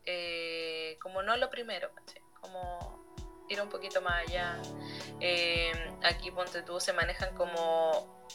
[0.07, 2.23] eh, como no lo primero, ¿cachai?
[2.41, 3.05] Como
[3.49, 4.61] ir un poquito más allá.
[5.21, 8.27] Eh, aquí, ponte tú, se manejan como,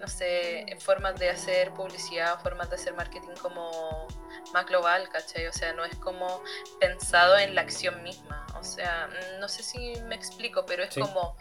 [0.00, 4.06] no sé, formas de hacer publicidad, formas de hacer marketing como
[4.52, 5.46] más global, ¿cachai?
[5.46, 6.42] O sea, no es como
[6.80, 8.46] pensado en la acción misma.
[8.58, 9.08] O sea,
[9.40, 11.36] no sé si me explico, pero es como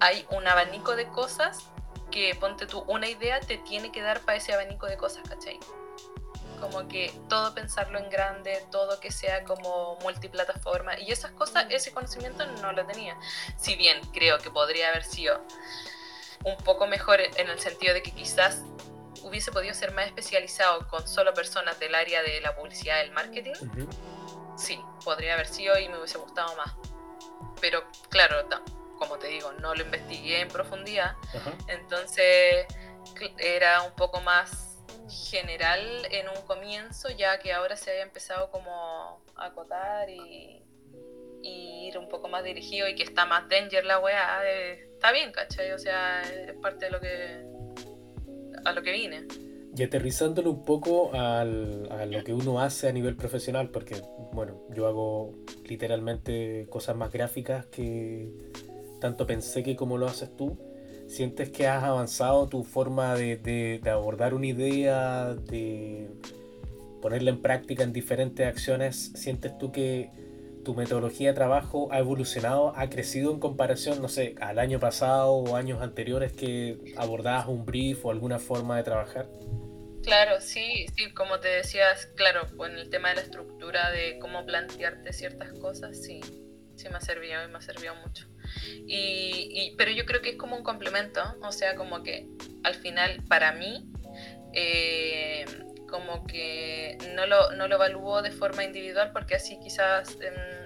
[0.00, 1.66] hay un abanico de cosas
[2.10, 5.58] que ponte tú una idea te tiene que dar para ese abanico de cosas, ¿cachai?
[6.60, 11.92] Como que todo pensarlo en grande, todo que sea como multiplataforma y esas cosas, ese
[11.92, 13.16] conocimiento no lo tenía.
[13.56, 15.42] Si bien creo que podría haber sido
[16.44, 18.62] un poco mejor en el sentido de que quizás
[19.22, 23.12] hubiese podido ser más especializado con solo personas del área de la publicidad y el
[23.12, 23.54] marketing,
[24.56, 26.72] sí, podría haber sido y me hubiese gustado más.
[27.60, 28.48] Pero claro,
[28.98, 31.14] como te digo, no lo investigué en profundidad,
[31.68, 32.66] entonces
[33.38, 39.20] era un poco más general en un comienzo, ya que ahora se había empezado como
[39.36, 40.59] a acotar y,
[41.42, 45.32] ir un poco más dirigido y que está más danger la weá, eh, está bien,
[45.32, 45.72] ¿cachai?
[45.72, 47.44] O sea, es parte de lo que
[48.64, 49.26] a lo que vine.
[49.76, 53.96] Y aterrizándolo un poco al, a lo que uno hace a nivel profesional, porque,
[54.32, 55.32] bueno, yo hago
[55.64, 58.28] literalmente cosas más gráficas que,
[59.00, 60.58] tanto pensé que como lo haces tú,
[61.06, 66.08] sientes que has avanzado tu forma de, abordar una idea, de
[67.02, 70.10] ponerla en práctica en diferentes acciones, sientes tú que
[70.70, 75.32] tu metodología de trabajo ha evolucionado, ha crecido en comparación, no sé, al año pasado
[75.32, 79.28] o años anteriores que abordabas un brief o alguna forma de trabajar?
[80.04, 84.46] Claro, sí, sí, como te decías, claro, con el tema de la estructura, de cómo
[84.46, 86.20] plantearte ciertas cosas, sí,
[86.76, 88.28] sí me ha servido y me ha servido mucho.
[88.86, 92.28] Y, pero yo creo que es como un complemento, o sea, como que
[92.62, 93.90] al final para mí,
[94.54, 95.44] eh,
[95.90, 100.59] como que no lo, no lo evalúo de forma individual porque así quizás em,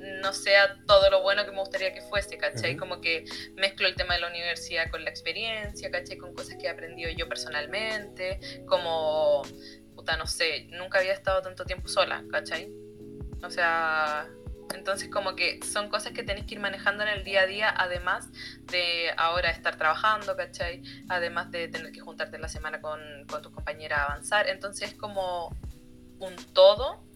[0.00, 2.76] no sea todo lo bueno que me gustaría que fuese, ¿cachai?
[2.76, 3.24] Como que
[3.56, 6.16] mezclo el tema de la universidad con la experiencia, ¿cachai?
[6.16, 9.42] Con cosas que he aprendido yo personalmente, como,
[9.94, 12.72] puta, no sé, nunca había estado tanto tiempo sola, ¿cachai?
[13.42, 14.28] O sea,
[14.74, 17.74] entonces como que son cosas que tenés que ir manejando en el día a día,
[17.76, 18.28] además
[18.70, 20.82] de ahora estar trabajando, ¿cachai?
[21.08, 24.48] Además de tener que juntarte la semana con, con tus compañeras a avanzar.
[24.48, 25.54] Entonces es como
[26.18, 27.09] un todo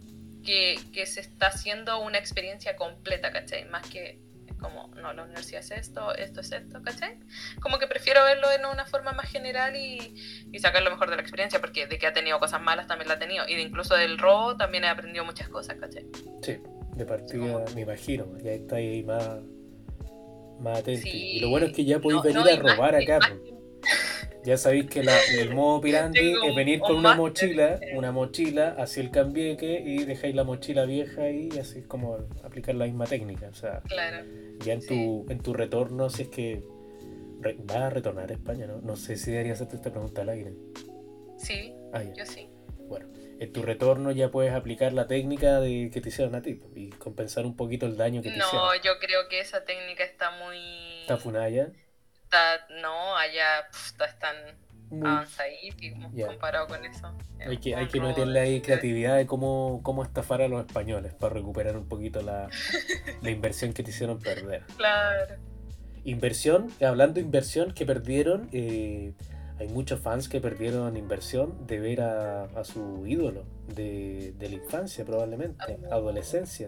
[0.45, 3.65] que, que, se está haciendo una experiencia completa, ¿cachai?
[3.67, 4.21] Más que
[4.61, 7.19] como, no, la universidad es esto, esto es esto, ¿cachai?
[7.61, 10.15] Como que prefiero verlo en una forma más general y,
[10.53, 13.09] y sacar lo mejor de la experiencia, porque de que ha tenido cosas malas también
[13.09, 16.07] la ha tenido, y de incluso del robo también he aprendido muchas cosas, ¿cachai?
[16.43, 16.59] Sí
[16.97, 19.41] de partida, me imagino, ya está ahí más,
[20.61, 21.09] más atento.
[21.13, 23.19] y lo bueno es que ya podéis venir a robar acá.
[24.45, 29.11] Ya sabéis que el modo pirandi es venir con una mochila, una mochila hacia el
[29.11, 33.49] cambiaque y dejáis la mochila vieja y así es como aplicar la misma técnica.
[33.49, 33.83] O sea,
[34.61, 36.63] ya en tu, en tu retorno, si es que
[37.65, 38.81] vas a retornar a España, ¿no?
[38.83, 40.53] No sé si debería hacerte esta pregunta al aire.
[41.39, 42.49] Sí, ah, yo sí.
[42.89, 43.07] Bueno,
[43.41, 46.91] en tu retorno ya puedes aplicar la técnica de que te hicieron a ti y
[46.91, 48.57] compensar un poquito el daño que te hicieron.
[48.57, 50.59] No, yo creo que esa técnica está muy...
[51.01, 51.73] ¿Está funada ya?
[52.81, 54.37] No, allá pff, están
[55.03, 57.17] avanzadísimos comparado con eso.
[57.41, 61.35] Hay que, hay que meterle ahí creatividad de cómo, cómo estafar a los españoles para
[61.35, 62.49] recuperar un poquito la,
[63.23, 64.63] la inversión que te hicieron perder.
[64.77, 65.37] Claro.
[66.05, 68.49] Inversión, hablando de inversión que perdieron...
[68.53, 69.15] Eh,
[69.59, 75.79] hay muchos fans que perdieron inversión de ver a, su ídolo de, la infancia, probablemente,
[75.91, 76.67] adolescencia.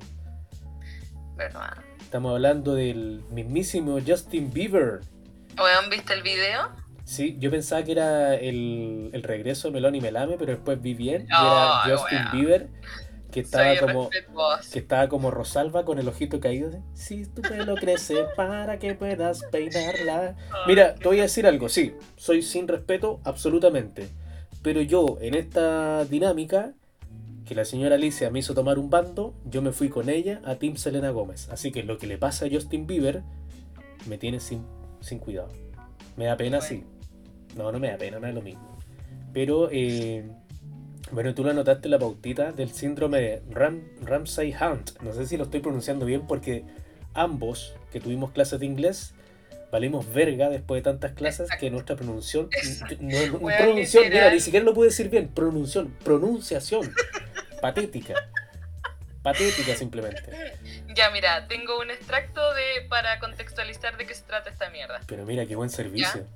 [1.35, 1.75] ¿Verdad?
[2.01, 5.01] Estamos hablando del mismísimo Justin Bieber.
[5.57, 6.71] ¿Han visto el video?
[7.05, 11.23] Sí, yo pensaba que era el, regreso de Melón y Melame, pero después vi bien,
[11.23, 12.69] y era Justin Bieber
[13.37, 14.11] que estaba Soy como
[14.73, 16.71] que estaba como Rosalba con el ojito caído.
[16.95, 20.37] Si tu pelo crece para que puedas peinarla.
[20.67, 24.09] Mira, te voy a decir algo, sí, soy sin respeto absolutamente.
[24.63, 26.73] Pero yo en esta dinámica
[27.45, 30.57] que la señora Alicia me hizo tomar un bando, yo me fui con ella a
[30.57, 31.49] Team Selena Gómez.
[31.51, 33.23] Así que lo que le pasa a Justin Bieber
[34.09, 34.65] me tiene sin,
[35.01, 35.49] sin cuidado.
[36.17, 36.69] Me da pena, Bueno.
[36.69, 36.85] sí.
[37.57, 38.79] No, no me da pena, no es lo mismo.
[39.33, 40.25] Pero, eh,
[41.11, 45.01] bueno, tú lo anotaste en la pautita del síndrome de Ram, Ramsay Hunt.
[45.03, 46.65] No sé si lo estoy pronunciando bien porque
[47.15, 49.15] ambos que tuvimos clases de inglés
[49.73, 51.61] valimos verga después de tantas clases Exacto.
[51.61, 52.49] que nuestra pronunciación
[53.01, 56.93] no Weón, pronunciación, mira, ni siquiera lo pude decir bien, pronunciación, pronunciación,
[57.61, 58.15] patética,
[59.23, 60.23] patética simplemente.
[60.97, 64.99] Ya, mira, tengo un extracto de para contextualizar de qué se trata esta mierda.
[65.07, 66.27] Pero mira qué buen servicio.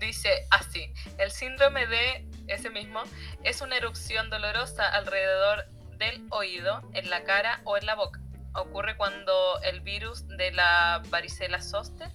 [0.00, 3.02] Dice así, el síndrome de ese mismo
[3.44, 5.66] es una erupción dolorosa alrededor
[5.98, 8.20] del oído, en la cara o en la boca.
[8.54, 12.08] Ocurre cuando el virus de la varicela zoster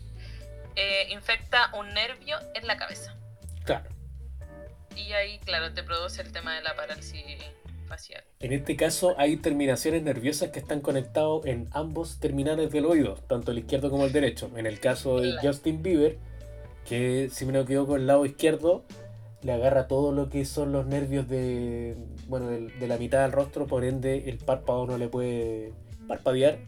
[0.75, 3.15] eh, infecta un nervio en la cabeza.
[3.63, 3.87] Claro.
[4.95, 7.23] Y ahí, claro, te produce el tema de la parálisis
[7.85, 8.23] facial.
[8.39, 13.51] En este caso hay terminaciones nerviosas que están conectados en ambos terminales del oído, tanto
[13.51, 14.49] el izquierdo como el derecho.
[14.55, 15.35] En el caso de.
[15.41, 16.17] Justin Bieber,
[16.87, 18.85] que si me lo quedo con el lado izquierdo,
[19.45, 21.95] le agarra todo lo que son los nervios de,
[22.27, 25.71] bueno, de, la mitad del rostro, por ende el párpado no le puede
[26.07, 26.59] parpadear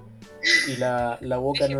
[0.67, 1.80] y la, la boca no...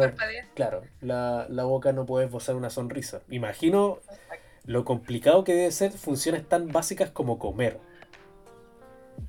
[0.56, 3.22] Claro, la, la boca no puede esbozar una sonrisa.
[3.30, 4.00] Imagino
[4.66, 7.80] lo complicado que debe ser funciones tan básicas como comer.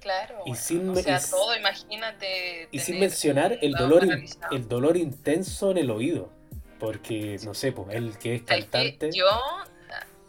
[0.01, 0.43] Claro.
[0.47, 2.69] Y sin o sea, y todo, imagínate.
[2.71, 6.31] Y sin mencionar el dolor, in- el dolor intenso en el oído.
[6.79, 9.11] Porque, no sé, pues él que es cantante.
[9.13, 9.27] Yo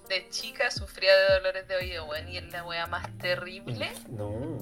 [0.08, 4.58] de chica sufría de dolores de oído, weón, y es la wea más terrible No.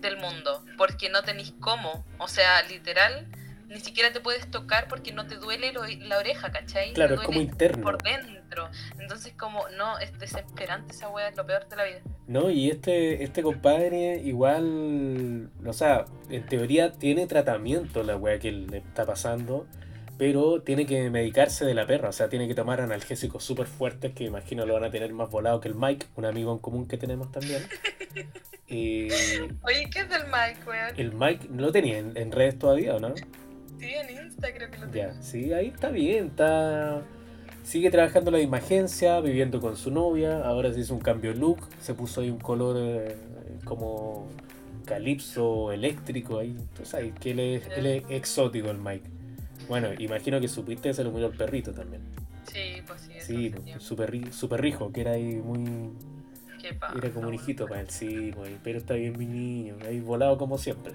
[0.00, 0.64] del mundo.
[0.78, 2.04] Porque no tenéis cómo.
[2.18, 3.26] O sea, literal,
[3.68, 6.92] ni siquiera te puedes tocar porque no te duele el la oreja, ¿cachai?
[6.92, 7.82] Claro, es como interno.
[7.82, 8.68] por dentro.
[8.98, 12.00] Entonces, como, no, es desesperante esa wea, es lo peor de la vida.
[12.26, 18.52] No, y este, este compadre igual, o sea, en teoría tiene tratamiento la weá que
[18.52, 19.66] le está pasando,
[20.18, 24.12] pero tiene que medicarse de la perra, o sea, tiene que tomar analgésicos súper fuertes
[24.12, 26.86] que imagino lo van a tener más volado que el Mike, un amigo en común
[26.86, 27.62] que tenemos también.
[28.68, 29.08] Y
[29.62, 30.94] Oye, ¿qué es del Mike, weón?
[30.96, 33.14] el Mike lo tenía en, en redes todavía, ¿o no?
[33.78, 34.94] Sí, en Insta creo que lo tengo.
[34.94, 37.02] Ya, sí, ahí está bien, está...
[37.64, 41.32] Sigue trabajando en la misma agencia, viviendo con su novia, ahora se hizo un cambio
[41.32, 43.16] de look, se puso ahí un color eh,
[43.64, 44.26] como
[44.84, 49.08] calipso eléctrico ahí, tú sabes que él es, él es exótico el Mike.
[49.66, 52.02] Bueno, imagino que supiste que se lo murió el perrito también.
[52.52, 53.80] Sí, pues sí, eso Sí, hace tiempo.
[53.82, 55.88] super, ri- super rijo, que era ahí muy...
[56.60, 60.00] Qué Era como un hijito para él, sí, pues, pero está bien mi niño, ahí
[60.00, 60.92] volado como siempre.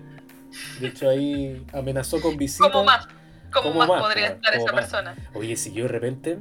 [0.80, 2.70] De hecho ahí amenazó con visita.
[2.70, 3.08] ¿Cómo más?
[3.52, 4.82] ¿Cómo, ¿Cómo más, más, podría estar ¿Cómo esa más?
[4.82, 5.16] persona?
[5.34, 6.40] Oye, si yo de repente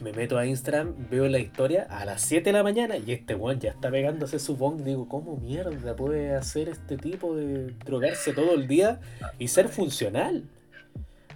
[0.00, 3.34] me meto a Instagram, veo la historia a las 7 de la mañana y este
[3.34, 8.32] weón ya está pegándose su bong, digo, ¿cómo mierda puede hacer este tipo de drogarse
[8.32, 9.00] todo el día
[9.38, 10.44] y ser funcional?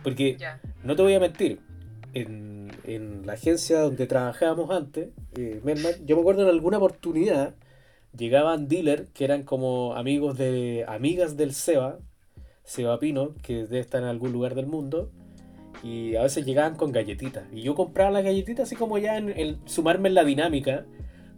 [0.02, 0.36] Porque
[0.82, 1.60] no te voy a mentir,
[2.14, 5.60] en, en la agencia donde trabajábamos antes, eh,
[6.04, 7.54] yo me acuerdo en alguna oportunidad
[8.16, 11.98] llegaban dealers que eran como amigos de amigas del Seba,
[12.64, 15.10] Seba Pino, que debe estar en algún lugar del mundo,
[15.82, 17.44] y a veces llegaban con galletitas.
[17.52, 20.84] Y yo compraba las galletitas así como ya en el sumarme en la dinámica.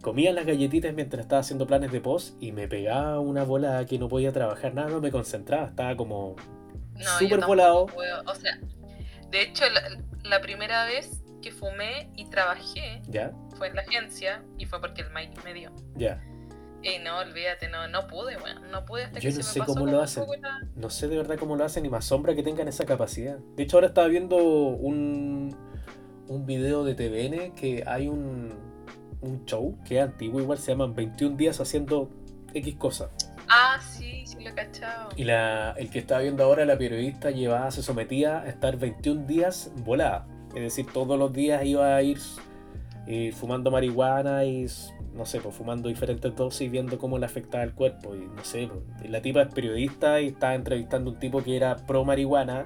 [0.01, 3.97] Comía las galletitas mientras estaba haciendo planes de post y me pegaba una bola que
[3.97, 6.35] no podía trabajar nada, no me concentraba, estaba como
[6.95, 7.85] No, súper volado.
[7.85, 8.21] puedo.
[8.29, 8.59] O sea,
[9.31, 13.31] de hecho, la, la primera vez que fumé y trabajé ¿Ya?
[13.57, 15.71] fue en la agencia y fue porque el Mike me dio.
[15.95, 16.21] Ya.
[16.83, 19.59] Y no, olvídate, no, no pude, bueno, no pude hasta Yo que no se sé
[19.59, 20.23] me pasó cómo lo hacen.
[20.41, 23.37] la- No sé de verdad cómo lo hacen y me asombra que tengan esa capacidad.
[23.55, 25.55] De hecho, ahora estaba viendo un,
[26.27, 28.53] un video de TVN que hay un,
[29.21, 32.09] un show que es antiguo, igual se llaman 21 días haciendo
[32.53, 33.09] X cosas.
[33.47, 35.09] Ah, sí, sí lo he cachado.
[35.15, 39.25] Y la, el que estaba viendo ahora, la periodista, llevaba, se sometía a estar 21
[39.25, 40.27] días volada.
[40.55, 42.19] Es decir, todos los días iba a ir
[43.07, 44.65] eh, fumando marihuana y,
[45.13, 48.15] no sé, pues fumando diferentes dosis, viendo cómo le afectaba el cuerpo.
[48.15, 51.55] Y no sé, pues, la tipa es periodista y estaba entrevistando a un tipo que
[51.55, 52.65] era pro marihuana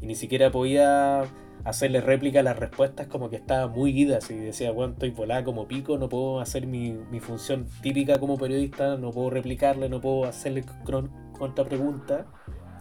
[0.00, 1.24] y ni siquiera podía
[1.64, 4.18] hacerle réplica a las respuestas, como que estaba muy ida.
[4.28, 8.38] Y decía, bueno, estoy volada como pico, no puedo hacer mi, mi función típica como
[8.38, 10.64] periodista, no puedo replicarle, no puedo hacerle
[11.38, 12.26] contrapregunta.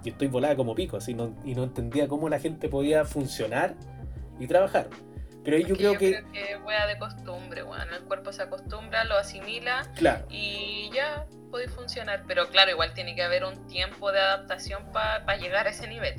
[0.03, 3.75] Y estoy volada como pico, así, no, y no entendía cómo la gente podía funcionar
[4.39, 4.87] y trabajar.
[5.47, 6.11] Pero yo creo que...
[6.11, 7.93] Creo que wea de costumbre, weón.
[7.93, 10.25] El cuerpo se acostumbra, lo asimila Claro.
[10.29, 12.23] y ya puede funcionar.
[12.27, 16.15] Pero claro, igual tiene que haber un tiempo de adaptación para llegar a ese nivel.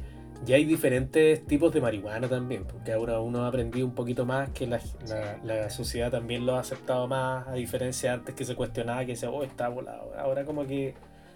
[0.47, 4.49] Y hay diferentes tipos de marihuana también, porque ahora uno ha aprendido un poquito más
[4.51, 8.45] que la, la- la sociedad también lo ha aceptado más, a diferencia de antes que
[8.47, 10.15] se cuestionaba, que decía, oh, está volado.
[10.17, 10.95] Ahora como que,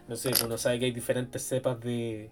[0.09, 2.31] no sé, uno sabe que hay diferentes cepas de,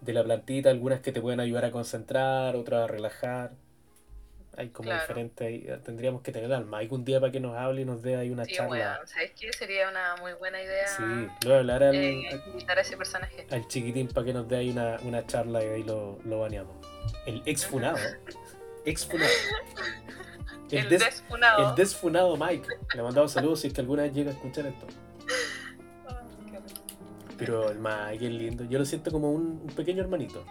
[0.00, 3.50] de la plantita, algunas que te pueden ayudar a concentrar, otras a relajar.
[4.56, 5.02] Hay como Claro.
[5.02, 8.02] diferentes, ahí, tendríamos que tener al Mike un día para que nos hable y nos
[8.02, 8.70] dé ahí una Sí, charla.
[8.70, 9.06] weón.
[9.06, 9.52] ¿Sabes qué?
[9.52, 11.02] Sería una muy buena idea Sí,
[11.50, 13.46] a hablar al, eh, invitar a ese personaje.
[13.50, 16.74] al chiquitín para que nos dé ahí una, una charla y ahí lo, lo baneamos.
[17.26, 17.96] El exfunado.
[18.84, 19.30] Exfunado.
[20.70, 21.70] El, El des- desfunado.
[21.70, 22.68] el desfunado Mike.
[22.94, 24.86] Le mandamos saludos si es que alguna vez llega a escuchar esto.
[27.36, 28.64] Pero el Mike es lindo.
[28.64, 30.44] Yo lo siento como un, un pequeño hermanito.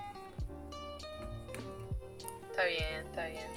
[2.50, 2.99] Está bien,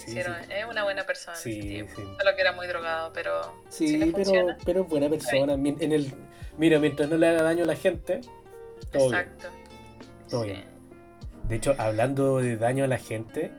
[0.04, 0.18] Sí, sí.
[0.50, 1.36] Es una buena persona.
[1.36, 1.96] Sí, ese tipo.
[1.96, 2.02] sí.
[2.18, 4.58] Solo que era muy drogado, pero Sí, si pero, funciona.
[4.64, 5.54] pero buena persona.
[5.54, 6.12] En el,
[6.58, 8.20] mira, mientras no le haga daño a la gente,
[8.92, 9.20] todo bien.
[9.20, 9.48] Exacto.
[10.28, 10.64] Todo bien.
[11.48, 13.52] De hecho, hablando de daño a la gente,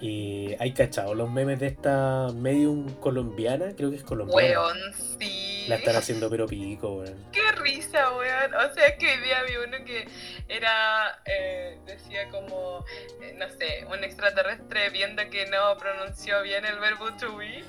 [0.00, 3.72] eh, ¿hay cachado los memes de esta medium colombiana?
[3.76, 4.60] Creo que es colombiana.
[4.60, 4.78] Weón,
[5.18, 5.66] sí.
[5.68, 7.26] La están haciendo pero pico, weón.
[7.32, 8.54] Qué risa, weón.
[8.54, 10.06] O sea, que hoy día vi uno que
[10.48, 12.84] era, eh, decía como,
[13.22, 17.64] eh, no sé, un extraterrestre viendo que no pronunció bien el verbo to be.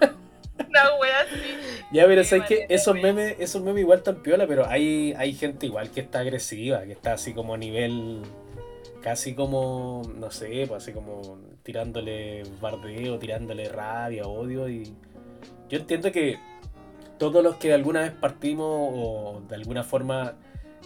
[0.68, 1.56] Una wea así.
[1.92, 5.66] Ya, pero sabes que esos memes, esos memes igual están piola, pero hay, hay gente
[5.66, 8.22] igual que está agresiva, que está así como a nivel
[9.04, 14.94] casi como, no sé, pues así como tirándole bardeo, tirándole rabia, odio y
[15.68, 16.38] yo entiendo que
[17.18, 20.36] todos los que alguna vez partimos o de alguna forma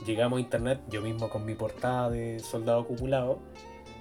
[0.04, 3.38] llegamos a internet, yo mismo con mi portada de soldado acumulado,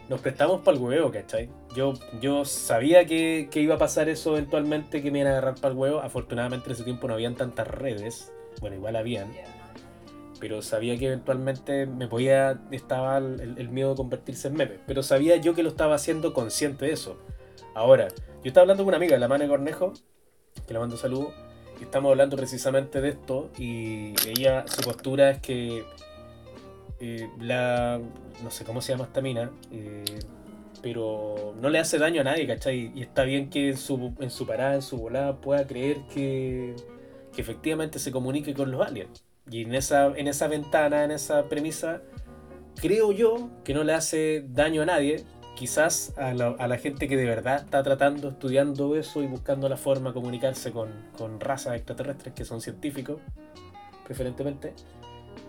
[0.10, 1.52] nos prestamos para el huevo, ¿cachai?
[1.76, 5.56] Yo, yo sabía que, que iba a pasar eso eventualmente, que me iban a agarrar
[5.62, 6.00] para el huevo.
[6.00, 8.34] Afortunadamente en ese tiempo no habían tantas redes.
[8.62, 9.32] Bueno, igual habían.
[10.40, 12.62] Pero sabía que eventualmente me podía.
[12.72, 14.80] Estaba el, miedo de convertirse en meme.
[14.86, 17.18] Pero sabía yo que lo estaba haciendo consciente de eso.
[17.74, 19.94] Ahora, yo estaba hablando con una amiga, la Mane Cornejo,
[20.68, 21.34] que le mando saludos.
[21.80, 23.50] Y estamos hablando precisamente de esto.
[23.58, 25.84] Y ella, su postura es que.
[27.00, 28.00] eh, la.
[28.44, 29.52] No sé cómo se llama esta mina.
[29.72, 30.04] eh,
[30.82, 32.92] pero no le hace daño a nadie, ¿cachai?
[32.96, 36.76] Y está bien que en su, en su parada, en su volada, pueda creer que,
[37.34, 39.24] que efectivamente se comunique con los aliens.
[39.50, 42.02] Y en esa, en esa ventana, en esa premisa,
[42.76, 45.24] creo yo que no le hace daño a nadie.
[45.56, 49.68] Quizás a la, a la gente que de verdad está tratando, estudiando eso y buscando
[49.68, 53.20] la forma de comunicarse con, con razas extraterrestres que son científicos,
[54.06, 54.74] preferentemente.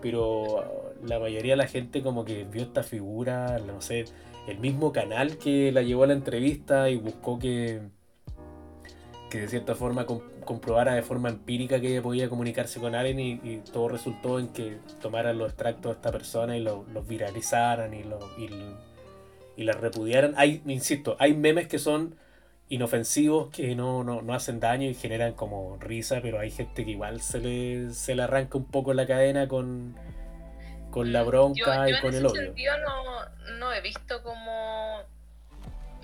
[0.01, 4.07] Pero la mayoría de la gente como que vio esta figura, no sé,
[4.47, 7.83] el mismo canal que la llevó a la entrevista y buscó que,
[9.31, 13.21] que de cierta forma com- comprobara de forma empírica que ella podía comunicarse con alguien
[13.21, 17.07] y, y todo resultó en que tomaran los extractos de esta persona y lo- los
[17.07, 18.49] viralizaran y, lo, y,
[19.57, 20.35] y las repudiaran.
[20.37, 22.17] Hay, insisto, hay memes que son
[22.71, 26.91] inofensivos, que no, no, no hacen daño y generan como risa, pero hay gente que
[26.93, 29.95] igual se le, se le arranca un poco la cadena con,
[30.91, 32.43] con la bronca Yo- yo y con el odio.
[32.45, 34.99] sentido no, no he visto como,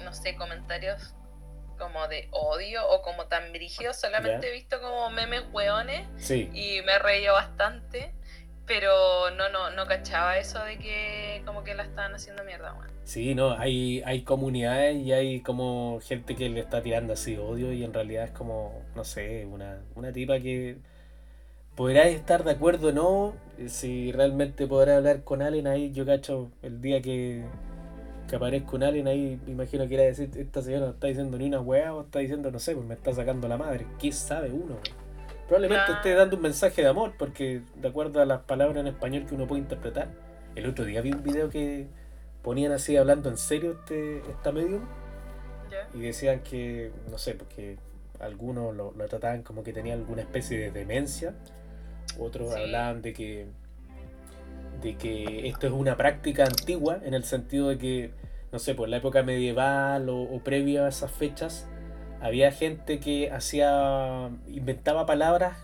[0.03, 1.15] no sé, comentarios
[1.79, 6.51] como de odio o como tan brígidos, solamente he visto como memes hueones Sí.
[6.53, 8.13] y me he reído bastante,
[8.67, 12.75] pero no, no, no cachaba eso de que como que la estaban haciendo mierda.
[13.05, 17.73] Sí, no, hay, hay comunidades y hay como gente que le está tirando así odio
[17.73, 20.79] y en realidad es como, no sé, una, una tipa que
[21.77, 23.35] podrá estar de acuerdo o no,
[23.69, 27.45] si realmente podrá hablar con alguien ahí, yo cacho, el día que,
[28.29, 31.37] que aparezca un alien ahí, me imagino que era decir, esta señora no está diciendo
[31.39, 34.13] ni una weá o está diciendo, no sé, pues me está sacando la madre, ¿qué
[34.13, 34.77] sabe uno?
[35.47, 35.95] Probablemente Claro.
[35.97, 39.35] esté dando un mensaje de amor, porque de acuerdo a las palabras en español que
[39.35, 40.09] uno puede interpretar,
[40.55, 41.87] el otro día vi un video que
[42.43, 44.83] ponían así hablando en serio este, esta medium
[45.71, 45.89] ¿Ya?
[45.99, 47.77] y decían que, no sé, porque
[48.21, 51.35] algunos lo, lo trataban como que tenía alguna especie de demencia,
[52.19, 52.61] otros Sí.
[52.61, 53.47] hablaban de que
[54.85, 58.11] de que esto es una práctica antigua en el sentido de que,
[58.53, 61.67] no sé, por la época medieval o, o previa a esas fechas,
[62.21, 65.57] había gente que hacía, inventaba palabras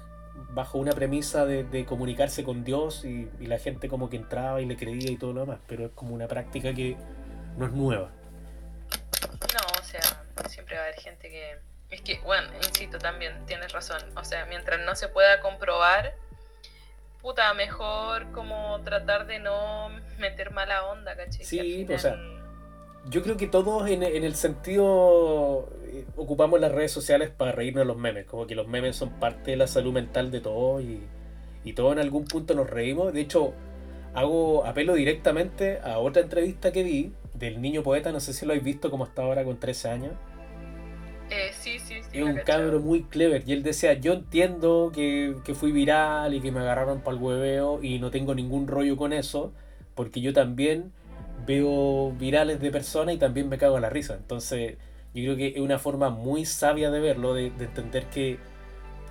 [0.52, 4.62] bajo una premisa de, de comunicarse con Dios y, y la gente como que entraba
[4.62, 6.96] y le creía y todo lo demás, pero es como una práctica que
[7.58, 8.10] no es nueva.
[9.52, 10.00] No, o sea,
[10.48, 11.58] siempre va a haber gente que...
[11.90, 14.00] Es que, bueno, insisto, también tienes razón.
[14.16, 16.14] O sea, mientras no se pueda comprobar,
[17.22, 21.44] puta, mejor como tratar de no meter mala onda, ¿cachai?
[21.44, 22.16] Sí, pues, o sea,
[23.08, 27.82] yo creo que todos en, en el sentido eh, ocupamos las redes sociales para reírnos
[27.82, 30.82] de los memes, como que los memes son parte de la salud mental de todos
[30.82, 31.02] y,
[31.64, 33.12] y todos en algún punto nos reímos.
[33.12, 33.54] De hecho,
[34.14, 38.52] hago apelo directamente a otra entrevista que vi del niño poeta, no sé si lo
[38.52, 40.12] habéis visto como está ahora con 13 años.
[41.30, 42.18] Eh, sí, sí, sí.
[42.18, 43.44] Es un cabro muy clever.
[43.46, 47.22] Y él decía, yo entiendo que, que fui viral y que me agarraron para el
[47.22, 49.52] hueveo y no tengo ningún rollo con eso,
[49.94, 50.92] porque yo también
[51.46, 54.14] veo virales de personas y también me cago en la risa.
[54.14, 54.76] Entonces,
[55.14, 58.38] yo creo que es una forma muy sabia de verlo, de, de entender que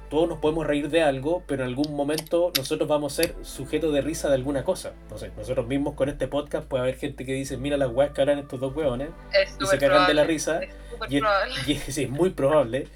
[0.09, 3.93] todos nos podemos reír de algo, pero en algún momento nosotros vamos a ser sujetos
[3.93, 4.93] de risa de alguna cosa.
[5.09, 8.11] No sé, nosotros mismos con este podcast puede haber gente que dice, mira las weas
[8.11, 10.61] que hablan estos dos weones, Es y se cagan de la risa.
[10.99, 11.53] Súper Y es, probable.
[11.67, 12.87] y es- sí, es muy probable.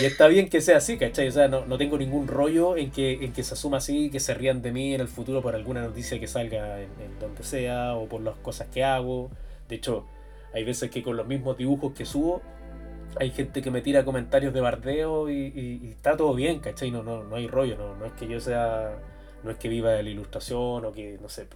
[0.00, 1.28] Y está bien que sea así, ¿cachai?
[1.28, 4.20] O sea, no, no tengo ningún rollo en que, en que se asuma así, que
[4.20, 7.42] se rían de mí en el futuro por alguna noticia que salga en, en donde
[7.44, 9.30] sea o por las cosas que hago.
[9.68, 10.06] De hecho,
[10.54, 12.40] hay veces que con los mismos dibujos que subo,
[13.20, 16.90] hay gente que me tira comentarios de bardeo y, y- y está todo bien, ¿cachai?
[16.90, 18.98] No, no, no hay rollo, no, no es que yo sea,
[19.42, 21.46] no es que viva de la ilustración o que, no sé,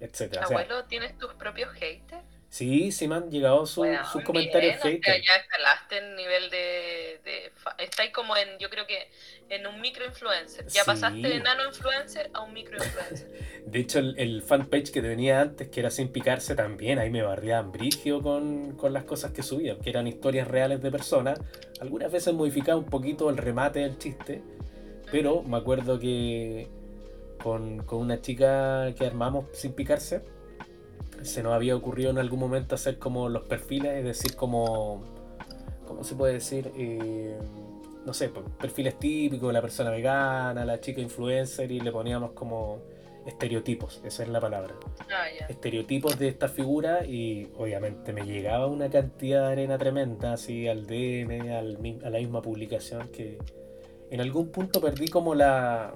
[0.00, 0.44] etcétera.
[0.44, 2.24] O sea, Abuelo, ¿tienes tus propios haters?
[2.54, 5.26] Sí, sí me han llegado su- Bueno, sus bien, comentarios o sea, haters.
[5.26, 9.08] ya escalaste el nivel de, de Estáis como en, yo creo que
[9.48, 10.66] en un microinfluencer.
[10.68, 10.86] Ya Sí.
[10.86, 13.28] pasaste de nano influencer a un microinfluencer.
[13.66, 17.22] De hecho, el, el fanpage que tenía antes, que era sin picarse también, ahí me
[17.22, 21.40] bardeaban brigio con, con las cosas que subía, que eran historias reales de personas.
[21.80, 24.42] Algunas veces modificaba un poquito el remate del chiste,
[25.10, 26.68] pero me acuerdo que
[27.42, 30.22] con, con una chica que armamos sin picarse,
[31.24, 35.02] se nos había ocurrido en algún momento hacer como los perfiles, es decir, como.
[35.86, 36.72] ¿Cómo se puede decir?
[36.76, 37.38] Eh,
[38.04, 42.80] no sé, pues, perfiles típicos, la persona vegana, la chica influencer, y le poníamos como
[43.26, 44.74] estereotipos, esa es la palabra.
[45.10, 45.46] Ah, ya.
[45.46, 50.86] Estereotipos de esta figura y obviamente me llegaba una cantidad de arena tremenda así al
[50.86, 53.38] DM, al a la misma publicación que
[54.10, 55.94] en algún punto perdí como la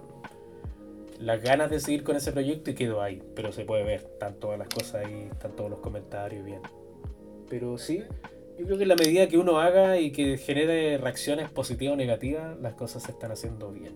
[1.19, 4.35] las ganas de seguir con ese proyecto y quedó ahí, pero se puede ver, están
[4.35, 6.61] todas las cosas ahí, están todos los comentarios bien.
[7.49, 8.05] Pero sí,
[8.59, 11.97] yo creo que en la medida que uno haga y que genere reacciones positivas o
[11.97, 13.95] negativas, las cosas se están haciendo bien.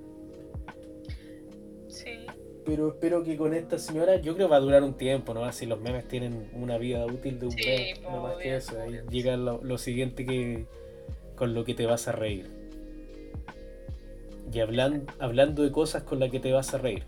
[1.89, 2.27] Sí.
[2.65, 5.45] Pero espero que con esta señora, yo creo que va a durar un tiempo, ¿no?
[5.45, 8.81] Así los memes tienen una vida útil de un Sí, mes, no más que eso.
[8.81, 10.67] Ahí llega lo, lo siguiente que
[11.35, 12.62] con lo que te vas a reír.
[14.53, 17.05] Y hablan, hablando de cosas con las que te vas a reír.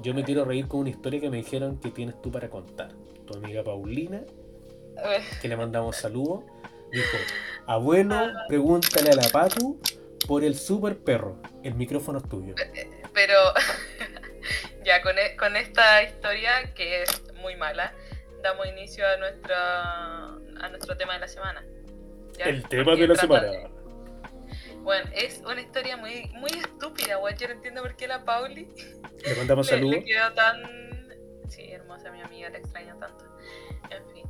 [0.00, 2.92] Yo me quiero reír con una historia que me dijeron que tienes tú para contar.
[3.26, 4.22] Tu amiga Paulina,
[5.42, 6.44] que le mandamos saludos,
[6.92, 7.16] dijo,
[7.66, 9.78] abuelo, pregúntale a la Patu
[10.26, 11.36] por el super perro.
[11.62, 12.54] El micrófono es tuyo.
[13.12, 13.34] Pero
[14.84, 17.92] ya con, e- con esta historia que es muy mala,
[18.42, 20.24] damos inicio a nuestra
[20.60, 21.62] a nuestro tema de la semana.
[22.38, 22.46] ¿ya?
[22.46, 23.46] El tema Porque de la semana.
[23.48, 23.68] de-
[24.88, 27.36] Bueno, es una historia muy, muy estúpida, weón.
[27.36, 28.66] Yo no entiendo por qué la Pauli
[29.22, 29.96] Le mandamos saludos.
[29.96, 30.62] le quedó tan.
[31.46, 33.26] Sí, hermosa mi amiga, la extraño tanto.
[33.90, 34.24] En fin.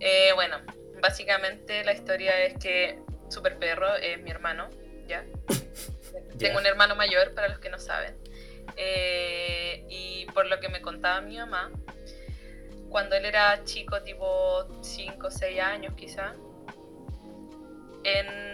[0.00, 0.58] Eh, bueno,
[1.00, 2.98] básicamente la historia es que
[3.30, 4.68] Super Perro es mi hermano,
[5.06, 5.24] ¿ya?
[6.38, 8.14] Tengo un hermano mayor, para los que no saben.
[8.76, 11.72] Eh, y por lo que me contaba mi mamá,
[12.90, 16.34] cuando él era chico, tipo 5 o 6 años quizá,
[18.04, 18.51] en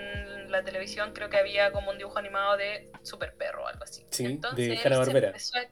[0.49, 4.05] la televisión creo que había como un dibujo animado de Super Perro o algo así.
[4.11, 5.39] Sí, de Entonces él Hanna-Barbera.
[5.39, 5.63] Se empezó, a,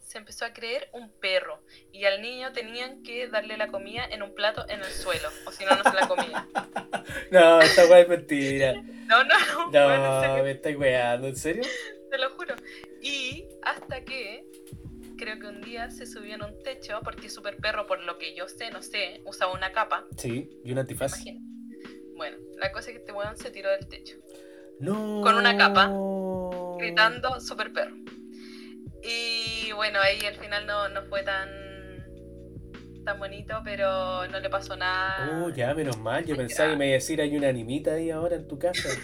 [0.00, 1.62] se empezó a creer un perro
[1.92, 5.52] y al niño tenían que darle la comida en un plato en el suelo, o
[5.52, 6.46] si no, no se la comía.
[7.30, 8.74] No, esta weá es mentira.
[8.74, 11.62] No, no, no, No, bueno, me estáis weando, ¿en serio?
[12.10, 12.54] Te lo juro.
[13.00, 14.44] Y hasta que
[15.16, 18.34] creo que un día se subió en un techo, porque Super Perro, por lo que
[18.34, 20.04] yo sé, no sé, usaba una capa.
[20.16, 21.16] Sí, y un antifaz.
[21.16, 21.40] imagino.
[22.62, 24.16] La cosa es que este weón se tiró del techo,
[24.78, 25.20] No.
[25.20, 25.90] Con una capa,
[26.78, 27.96] gritando Super Perro.
[29.02, 31.48] Y bueno, ahí al final no, no fue tan
[33.04, 35.42] tan bonito, pero no le pasó nada.
[35.44, 36.24] Oh, ya, menos mal.
[36.24, 38.88] Yo pensaba que me iba a decir hay una animita ahí ahora en tu casa.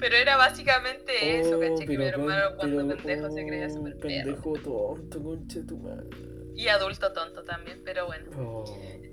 [0.00, 1.86] Pero era básicamente eso, Oh, ¿cachai?
[1.86, 4.00] Que mi hermano cuando pendejo se creía oh, Super Perro.
[4.00, 6.08] Pendejo tonto, concha tu madre.
[6.54, 8.30] Y adulto tonto también, pero bueno.
[8.38, 8.64] Oh.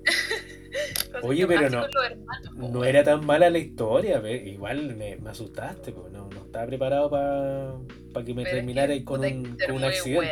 [1.22, 4.36] Oye, pero no- hermanos, No era tan mala la historia, ve.
[4.36, 8.92] igual me, me asustaste, pues no, no estaba preparado para que me Pero es terminara
[8.94, 10.30] que con un, con un accidente.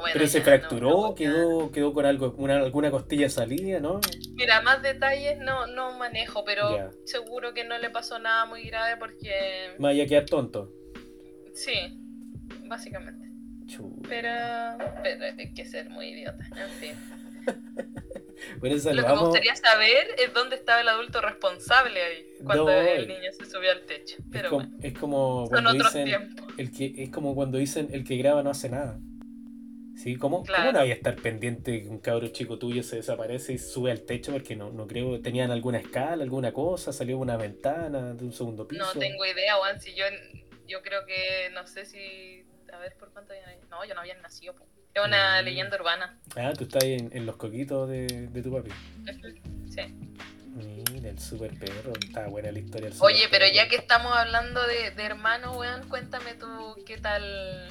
[0.00, 4.00] Bueno, Pero se fracturó, no, no, quedó, quedó con algo, una, alguna costilla salida, ¿no?
[4.34, 6.90] Mira, más detalles no, no manejo, pero Ya.
[7.04, 9.74] seguro que no le pasó nada muy grave porque.
[9.78, 10.70] Vaya a quedar tonto.
[11.54, 11.72] Sí,
[12.68, 13.23] básicamente.
[14.08, 14.30] Pero,
[15.02, 16.44] pero hay que ser muy idiota.
[16.56, 16.94] En fin.
[18.58, 22.70] Bueno, Lo que me gustaría saber es dónde estaba el adulto responsable ahí cuando No,
[22.70, 24.16] el niño se subió al techo.
[24.18, 26.46] Es Pero como, bueno, es como son cuando otros dicen tiempos.
[26.58, 28.98] el que es como cuando dicen el que graba no hace nada.
[29.96, 30.16] ¿Sí?
[30.16, 30.72] ¿Cómo, ¿Cómo Claro.
[30.72, 34.32] no había estar pendiente que un cabro chico tuyo se desaparece y sube al techo?
[34.32, 38.66] Porque no, no creo, tenían alguna escala, alguna cosa, salió una ventana de un segundo
[38.66, 38.84] piso.
[38.84, 40.04] No tengo idea, Juan, si yo,
[40.66, 42.43] yo creo que, no sé si,
[42.74, 44.54] a ver por cuánto habían No, yo no había nacido.
[44.94, 45.44] Es una Mm.
[45.44, 46.18] leyenda urbana.
[46.36, 48.70] Ah, tú estás ahí en, en los coquitos de, de tu papi.
[49.70, 49.82] Sí.
[50.92, 51.92] Mira, el super perro.
[52.00, 53.54] Está buena la historia del Oye, pero perro.
[53.56, 56.46] ya que estamos hablando de, de hermanos, weón, cuéntame tú
[56.86, 57.68] qué tal.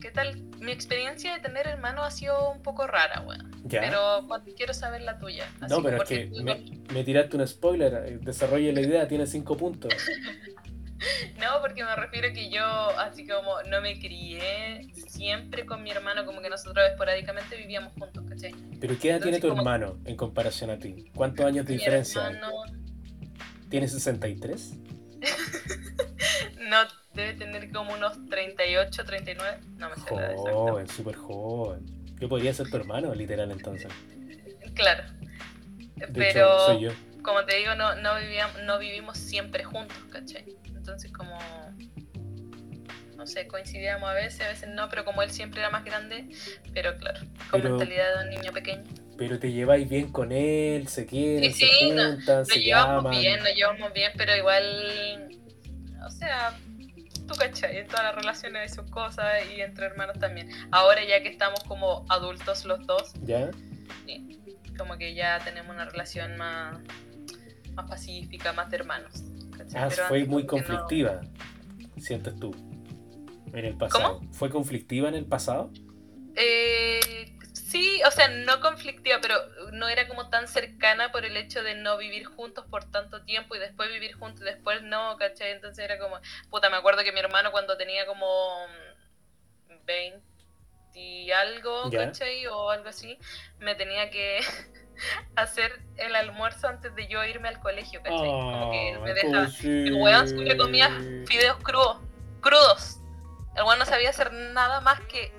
[0.00, 0.36] ¿Qué tal?
[0.60, 3.50] Mi experiencia de tener hermanos ha sido un poco rara, weón.
[3.64, 3.80] Ya.
[3.80, 4.26] Pero
[4.56, 5.46] quiero saber la tuya.
[5.60, 7.92] Así no, pero es que tú me, con- me tiraste un spoiler.
[8.06, 9.92] eh, Desarrolle la idea, tiene cinco puntos.
[11.38, 12.64] No, porque me refiero que yo,
[12.98, 18.24] así como no me crié siempre con mi hermano, como que nosotros esporádicamente vivíamos juntos,
[18.28, 18.54] ¿cachai?
[18.80, 21.10] Pero ¿qué edad tiene tu como- hermano en comparación a ti?
[21.14, 22.50] ¿Cuántos años de Mi diferencia hermano
[23.68, 24.74] ¿Tiene 63?
[26.68, 26.76] no
[27.14, 30.02] debe tener como unos 38, 39, no me sé.
[30.52, 31.84] Joven, súper joven.
[32.20, 33.88] Yo podría ser tu hermano, literal, entonces.
[34.74, 35.04] Claro.
[35.96, 36.90] De Pero hecho, soy yo.
[37.22, 40.44] como te digo, no, no, vivíamos, no vivimos siempre juntos, ¿cachai?
[40.84, 41.38] Entonces como,
[43.16, 46.26] no sé, coincidíamos a veces, a veces no, pero como él siempre era más grande,
[46.74, 47.20] pero claro,
[47.50, 48.84] con Pero- mentalidad de un niño pequeño.
[49.16, 52.60] Pero te lleváis bien con él, se quieren, Sí, se sí, no- juntan, Nos se
[52.60, 53.18] llevamos llaman.
[53.18, 55.38] bien, nos llevamos bien, pero igual,
[56.06, 56.54] o sea,
[57.26, 60.50] tú cachai, en todas las relaciones hay sus cosas y entre hermanos también.
[60.70, 63.50] Ahora ya que estamos como adultos los dos, ¿Ya?
[64.76, 66.76] como que ya tenemos una relación más,
[67.72, 69.22] más pacífica, más de hermanos.
[69.74, 70.48] Ah, fue muy no.
[70.48, 71.20] conflictiva,
[71.98, 72.54] sientes tú,
[73.52, 74.20] en el pasado.
[74.32, 75.70] ¿Fue conflictiva en el pasado?
[76.36, 79.36] Eh, sí, o sea, no conflictiva, pero
[79.72, 83.54] no era como tan cercana por el hecho de no vivir juntos por tanto tiempo
[83.56, 85.52] y después vivir juntos y después no, ¿cachai?
[85.52, 86.18] Entonces era como,
[86.50, 88.26] puta, me acuerdo que mi hermano cuando tenía como
[89.68, 90.34] mm, 20
[90.94, 91.90] y algo.
[91.90, 92.46] ¿cachai?
[92.46, 93.18] O algo así,
[93.58, 94.40] me tenía que
[95.36, 98.18] hacer el almuerzo antes de yo irme al colegio, ¿cachai?
[98.18, 99.44] como que él me Ah, deja...
[99.46, 99.68] cosita.
[99.68, 100.88] El weón siempre comía
[101.26, 101.98] fideos crudos,
[102.40, 102.98] crudos.
[103.56, 105.32] El weón no sabía hacer nada más que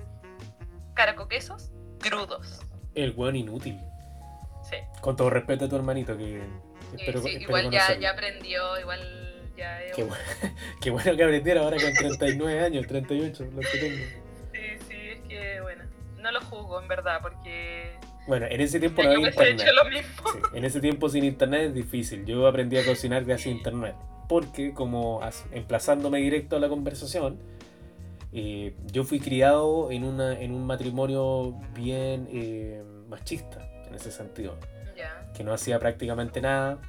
[0.94, 2.62] caracoquesos crudos.
[2.94, 3.80] El weón inútil.
[4.70, 6.42] Sí, Con todo respeto a tu hermanito, que
[6.92, 10.16] Sí, espero, sí, espero igual ya, aprendió, igual ya Qué, un- bu-
[10.82, 13.96] qué bueno que aprendiera ahora con 39 años, 38, lo que tengo.
[14.54, 15.84] Sí, sí, es que bueno,
[16.18, 17.98] no lo juzgo en verdad, porque
[18.28, 20.06] Bueno, en ese tiempo no había internet.
[20.16, 22.26] Sí, en ese tiempo sin internet es difícil.
[22.26, 23.96] Yo aprendí a cocinar gracias a internet.
[24.28, 25.22] Porque, como
[25.52, 27.38] emplazándome directo a la conversación,
[28.34, 34.58] eh, yo fui criado en, una, en un matrimonio bien eh, machista, en ese sentido.
[35.36, 36.80] Que no hacía prácticamente nada.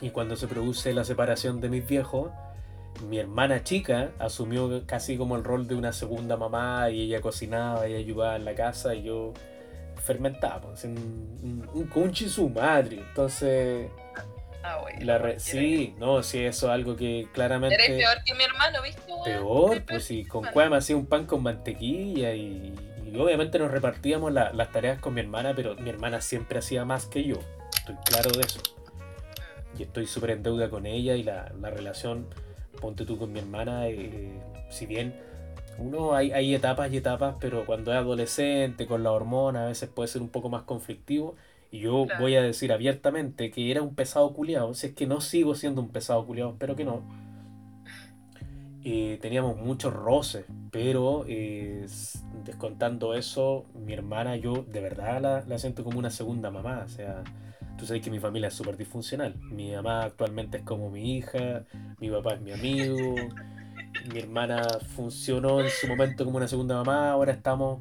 [0.00, 2.30] Y cuando se produce la separación de mis viejos,
[3.08, 7.88] mi hermana chica asumió casi como el rol de una segunda mamá y ella cocinaba
[7.88, 9.32] y ayudaba en la casa y yo
[10.00, 12.98] fermentaba, pues, un, conchi su madre.
[12.98, 13.88] Entonces,
[14.62, 14.98] ah, bueno.
[15.04, 17.74] la re- sí, no, sí, eso es algo que claramente...
[17.74, 19.02] Eres peor que mi hermano, ¿viste?
[19.12, 19.24] weón?
[19.24, 22.74] Peor, pues sí, con cueva me hacía un pan con mantequilla y,
[23.06, 26.84] y obviamente nos repartíamos la- las tareas con mi hermana, pero mi hermana siempre hacía
[26.84, 27.36] más que yo.
[27.76, 28.60] Estoy claro de eso.
[29.78, 32.26] Y estoy súper en deuda con ella y la, la relación,
[32.80, 34.32] ponte tú con mi hermana, eh,
[34.68, 35.14] si bien
[35.78, 39.88] uno hay, hay etapas y etapas, pero cuando es adolescente, con la hormona, a veces
[39.90, 41.36] puede ser un poco más conflictivo.
[41.70, 42.20] Y yo Claro.
[42.20, 44.74] voy a decir abiertamente que era un pesado culiado.
[44.74, 47.06] Si es que no sigo siendo un pesado culiado, espero que no.
[48.82, 51.86] Eh, teníamos muchos roces, pero eh,
[52.44, 56.82] descontando eso, mi hermana, yo de verdad la, la siento como una segunda mamá.
[56.86, 57.26] O sea,
[57.76, 59.38] tú sabes que mi familia es súper disfuncional.
[59.50, 61.66] Mi mamá actualmente es como mi hija,
[61.98, 63.34] mi papá es mi amigo,
[64.12, 67.80] mi hermana funcionó en su momento como una segunda mamá, ahora estamos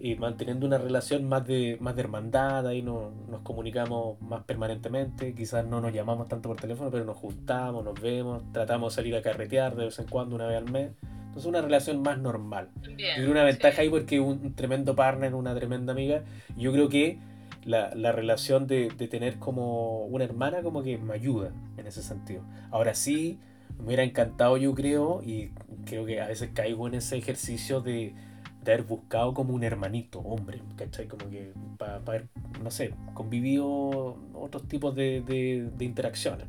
[0.00, 5.34] eh, manteniendo una relación más de, más de hermandad, ahí no- nos comunicamos más permanentemente,
[5.34, 9.16] quizás no nos llamamos tanto por teléfono, pero nos juntamos, nos vemos, tratamos de salir
[9.16, 10.90] a carretear de vez en cuando, una vez al mes.
[11.26, 12.68] Entonces una relación más normal.
[12.96, 13.82] Bien, creo una ventaja sí.
[13.82, 16.22] ahí porque un, tremendo partner, una tremenda amiga.
[16.56, 17.18] Yo creo que
[17.64, 22.02] la, la relación de, de tener como una hermana como que me ayuda en ese
[22.02, 22.42] sentido.
[22.70, 23.38] Ahora sí,
[23.78, 25.50] me hubiera encantado yo creo, y
[25.84, 28.14] creo que a veces caigo en ese ejercicio de,
[28.62, 31.08] de haber buscado como un hermanito, hombre, ¿cachai?
[31.08, 32.28] Como que para haber,
[32.62, 36.46] no sé, convivido otros tipos de, de- de interacciones.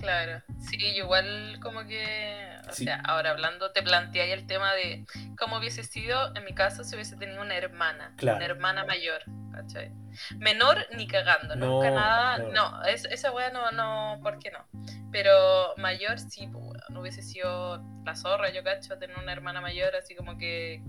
[0.00, 2.84] Claro, sí, igual como que, o Sí.
[2.84, 5.04] sea, ahora hablando, te planteé el tema de
[5.38, 8.36] cómo hubiese sido, en mi caso, si hubiese tenido una hermana, Claro.
[8.38, 9.22] una hermana mayor,
[9.52, 9.92] ¿cachai?
[10.38, 12.38] Menor ni cagando, No, nunca nada.
[12.38, 12.50] no.
[12.52, 14.66] No, es- esa wea no, no, ¿por qué no?
[15.12, 19.94] Pero mayor sí, pues no hubiese sido la zorra, yo cacho, tener una hermana mayor,
[19.96, 20.82] así como que.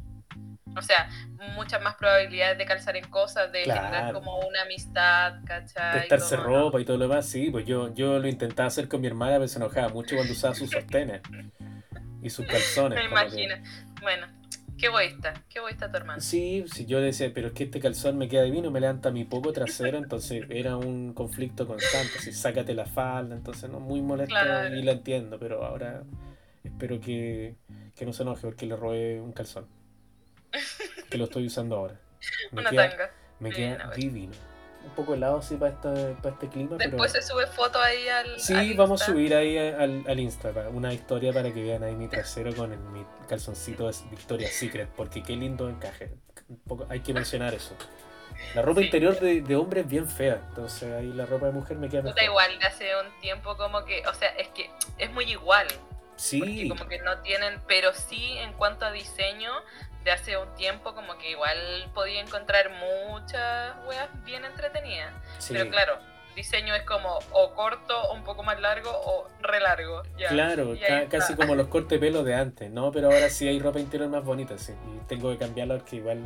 [0.78, 1.10] O sea,
[1.56, 4.20] muchas más probabilidades de calzar en cosas, de generar Claro.
[4.20, 6.00] como una amistad, ¿cachai?
[6.00, 9.02] prestarse Todo, ropa y todo lo demás, sí, pues yo, yo lo intentaba hacer con
[9.02, 11.22] mi hermana, pero se enojaba mucho cuando usaba sus sostenes
[12.24, 12.98] y sus calzones.
[12.98, 13.56] Me que- imagino.
[14.02, 14.28] Bueno,
[14.78, 16.22] qué egoísta, qué egoísta tu hermano.
[16.22, 19.26] Sí, si yo decía, pero es que este calzón me queda divino, me levanta mi
[19.26, 24.34] poco trasero, entonces era un conflicto constante, así, sácate la falda, entonces no, muy molesto
[24.34, 24.74] Claro.
[24.76, 26.04] y lo entiendo, pero ahora
[26.64, 27.56] espero que,
[27.96, 29.68] que no se enoje porque le robé un calzón,
[31.10, 32.00] que lo estoy usando ahora.
[32.52, 33.12] Me Una queda, tanga.
[33.40, 34.34] me Bien, queda divino.
[34.84, 35.94] Un poco helado así para, esta,
[36.24, 36.90] para este clima, pero...
[36.90, 38.40] Después se sube foto ahí al.
[38.40, 41.96] Sí, al vamos a subir ahí al, al Insta una historia para que vean ahí
[41.96, 46.16] mi trasero con el, mi calzoncito de Victoria's Secret, porque qué lindo encaje.
[46.50, 47.76] Un poco, hay que mencionar eso.
[48.56, 48.86] La ropa Sí.
[48.88, 52.02] interior de, de hombre es bien fea, entonces ahí la ropa de mujer me queda
[52.02, 52.24] mejor.
[52.24, 56.68] igual hace un tiempo como que, o sea, es que es muy igual, porque Sí,
[56.70, 59.52] como que no tienen, pero sí en cuanto a diseño
[60.04, 61.58] de hace un tiempo como que igual
[61.94, 62.70] podía encontrar
[63.10, 65.14] muchas weas bien entretenidas.
[65.40, 65.54] sí.
[65.54, 66.00] Pero claro,
[66.36, 70.02] diseño es como o corto, o un poco más largo o re largo.
[70.18, 70.30] ya.
[70.30, 71.18] Claro, ca- está.
[71.20, 72.92] casi como los cortes de pelo de antes, ¿no?
[72.92, 74.74] Pero ahora sí hay ropa interior más bonita, sí.
[74.96, 76.26] Y tengo que cambiarla porque igual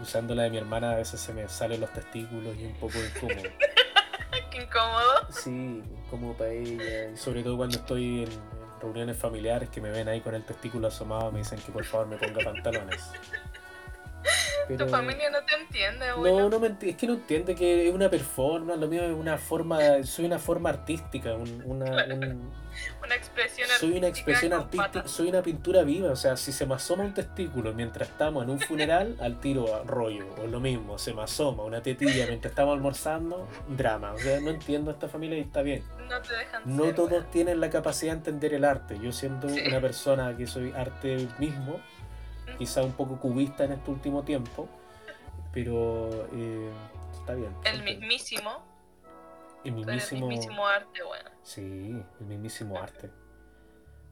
[0.00, 2.94] usando la de mi hermana a veces se me salen los testículos y un poco
[2.98, 3.48] incómodo.
[4.50, 5.26] Qué incómodo.
[5.30, 7.10] Sí, como para ella.
[7.10, 8.30] Y sobre todo cuando estoy en
[8.82, 12.08] reuniones familiares que me ven ahí con el testículo asomado, me dicen que por favor
[12.08, 13.10] me ponga pantalones.
[14.68, 16.48] Pero- Tu familia no te entiende, No, abuelo.
[16.48, 19.36] no me enti- es que no entiende que es una performance, lo mío es una
[19.38, 22.50] forma, soy una forma artística, un- una, un-
[23.04, 26.74] Una expresión soy una expresión artística, soy una pintura viva, o sea, si se me
[26.74, 30.98] asoma un testículo mientras estamos en un funeral, al tiro a rollo, o lo mismo,
[30.98, 35.08] se me asoma una tetilla mientras estamos almorzando, drama, o sea, no entiendo a esta
[35.08, 35.82] familia y está bien.
[36.08, 37.26] No te dejan No ser, todos weón.
[37.32, 38.98] tienen la capacidad de entender el arte.
[39.00, 39.60] Yo siendo Sí.
[39.66, 41.80] una persona que soy arte mismo,
[42.58, 44.68] quizá un poco cubista en este último tiempo,
[45.52, 46.70] pero eh,
[47.18, 47.54] está bien.
[47.64, 48.62] El mismísimo,
[49.64, 51.30] El el mismísimo, mismísimo arte, bueno.
[51.42, 51.60] sí,
[52.20, 53.10] el mismísimo arte.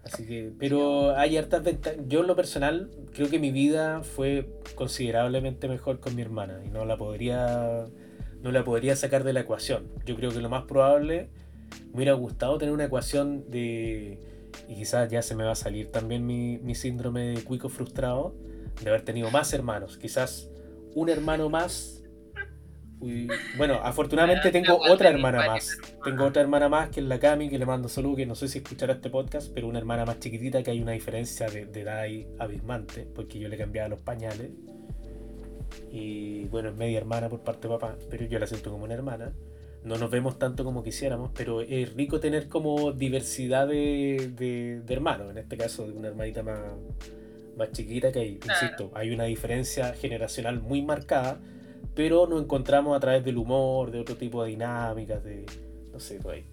[0.04, 1.98] Así que, pero hay hartas ventajas.
[2.06, 6.70] Yo en lo personal creo que mi vida fue considerablemente mejor con mi hermana y
[6.70, 7.84] no la podría,
[8.42, 9.88] no la podría sacar de la ecuación.
[10.06, 11.28] Yo creo que lo más probable
[11.90, 14.18] me hubiera gustado tener una ecuación de
[14.68, 18.34] y quizás ya se me va a salir también mi, mi síndrome de cuico frustrado
[18.82, 19.98] de haber tenido más hermanos.
[19.98, 20.48] Quizás
[20.94, 21.99] un hermano más.
[23.02, 25.78] Y, bueno, afortunadamente tengo otra hermana más.
[26.04, 28.48] Tengo otra hermana más que es la Cami, que le mando saludos, que no sé
[28.48, 31.80] si escuchará este podcast, pero una hermana más chiquitita que hay una diferencia de, de
[31.80, 34.50] edad ahí abismante, porque yo le cambiaba los pañales.
[35.92, 38.94] Y bueno, es media hermana por parte de papá, pero yo la siento como una
[38.94, 39.32] hermana.
[39.84, 44.94] No nos vemos tanto como quisiéramos, pero es rico tener como diversidad de, de- de
[44.94, 45.30] hermanos.
[45.30, 46.60] En este caso, de una hermanita más,
[47.56, 48.60] más chiquita que hay, Claro.
[48.62, 51.40] insisto, hay una diferencia generacional muy marcada,
[51.94, 55.44] pero nos encontramos a través del humor, de otro tipo de dinámicas, de
[55.92, 56.44] no sé, por ahí.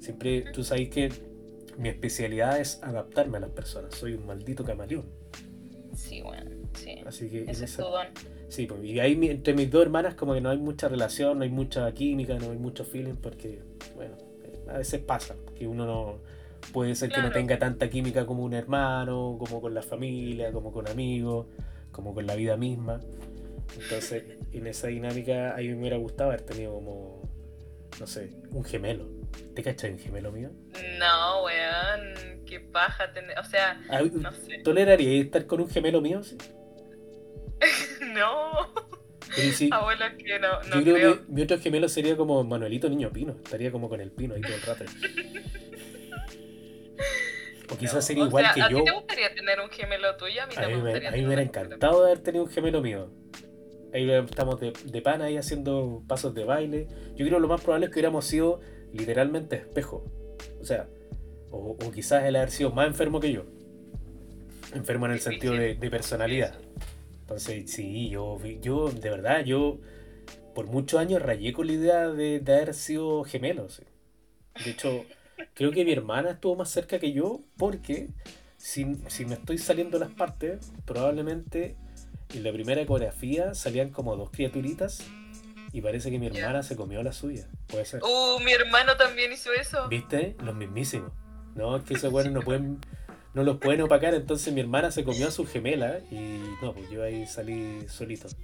[0.00, 1.10] Siempre, tú sabes que
[1.78, 3.94] mi especialidad es adaptarme a las personas.
[3.94, 5.04] Soy un maldito camaleón.
[5.94, 7.00] Sí, bueno, sí.
[7.04, 8.06] Así que Ese es tu don.
[8.48, 11.44] Sí, pues, y ahí entre mis dos hermanas como que no hay mucha relación, no
[11.44, 13.60] hay mucha química, no hay mucho feeling, porque,
[13.94, 14.16] bueno,
[14.68, 16.18] a veces pasa, que uno no
[16.72, 17.34] puede ser que no Claro.
[17.34, 21.46] tenga tanta química como un hermano, como con la familia, como con amigos,
[21.92, 23.00] como con la vida misma.
[23.78, 27.22] Entonces, en esa dinámica, a mí me hubiera gustado haber tenido como,
[27.98, 29.08] no sé, un gemelo.
[29.54, 30.50] ¿Te cachas un gemelo mío?
[30.98, 33.38] No, weón, qué paja tener.
[33.38, 34.58] O sea, Ah, no sé.
[34.64, 36.22] ¿Toleraría estar con un gemelo mío?
[36.22, 36.36] Sí.
[38.14, 38.72] No,
[39.52, 41.26] si- abuelo, que no, no Yo creo, creo.
[41.26, 43.36] que mi otro gemelo sería como Manuelito Niño Pino.
[43.44, 44.84] Estaría como con el pino ahí todo el rato.
[47.70, 48.78] O quizás No, sería o igual sea, que ¿a yo.
[48.78, 50.42] ti te gustaría tener un gemelo tuyo?
[50.42, 52.22] A mí A mí me me, gustaría a mí me tener hubiera encantado de haber
[52.24, 53.10] tenido un gemelo mío.
[53.92, 56.86] Ahí estamos de, de pana ahí haciendo pasos de baile.
[57.10, 58.60] Yo creo que lo más probable es que hubiéramos sido
[58.92, 60.04] literalmente espejo.
[60.60, 60.88] O sea,
[61.50, 63.44] o, o quizás él haber sido más enfermo que yo.
[64.74, 66.54] Enfermo en el sentido de, de personalidad.
[67.22, 69.78] Entonces, sí, yo, yo de verdad, yo
[70.54, 73.68] por muchos años rayé con la idea de, de haber sido gemelo.
[73.68, 73.82] sí.
[74.64, 75.04] De hecho,
[75.54, 78.08] creo que mi hermana estuvo más cerca que yo porque
[78.56, 81.76] si, si me estoy saliendo las partes, probablemente
[82.34, 85.02] en la primera ecografía salían como dos criaturitas
[85.72, 87.48] y parece que mi hermana se comió la suya.
[87.66, 88.02] Puede ser.
[88.02, 89.88] Uh, mi hermano también hizo eso.
[89.88, 90.36] ¿Viste?
[90.42, 91.12] Los mismísimos.
[91.54, 92.78] No, es que esos buenos no pueden,
[93.34, 96.90] no los pueden opacar, entonces mi hermana se comió a su gemela y no, pues
[96.90, 98.28] yo ahí salí solito.
[98.28, 98.36] Sí,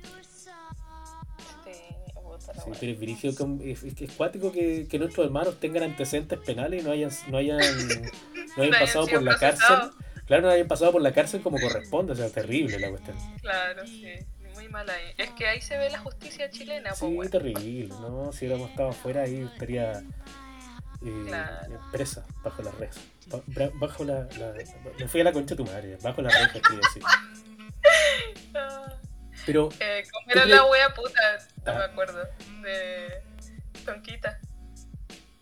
[2.55, 6.83] la Sí, pero es con- es, es cuático que, que nuestros hermanos tengan antecedentes penales
[6.83, 7.59] y no hayan, no hayan,
[8.57, 9.77] no hayan pasado por la cárcel.
[10.27, 13.17] Claro, no hayan pasado por la cárcel como corresponde, o sea, terrible la cuestión.
[13.41, 14.13] Claro, sí.
[14.55, 15.13] Muy mal ahí.
[15.19, 17.31] Es que ahí se ve la justicia chilena, pues, Sí, weón.
[17.31, 18.33] terrible, ¿no?
[18.33, 19.93] Si hubiéramos estado afuera ahí estaría
[21.05, 21.81] eh, Claro.
[21.93, 24.55] presa, bajo la bra- Bajo la, la-
[24.99, 27.03] Me fui a la concha de tu madre, bajo la reja, quería decir.
[28.55, 28.95] Ah,
[29.45, 31.21] Pero, eh, ¿Cómo ¿Tú era la wea puta?
[31.67, 31.79] No Ah.
[31.79, 32.25] me acuerdo.
[32.63, 33.23] De.
[33.85, 34.41] Tonquita.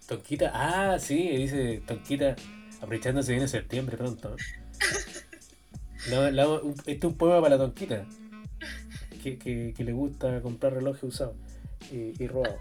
[0.08, 2.34] Tonquita, ah, sí, dice Tonquita,
[2.78, 4.34] aprovechándose viene septiembre pronto.
[6.86, 8.04] Este es un poema para la Tonquita,
[9.22, 11.34] que, que- le gusta comprar relojes usados
[11.90, 12.60] y, y robados.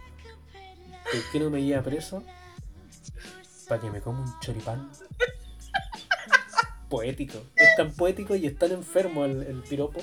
[1.12, 2.24] ¿Por qué no me lleva preso?
[3.68, 4.90] Para que me coma un choripán.
[6.90, 7.40] Poético.
[7.56, 10.00] Es tan poético y es tan enfermo el, el piropo.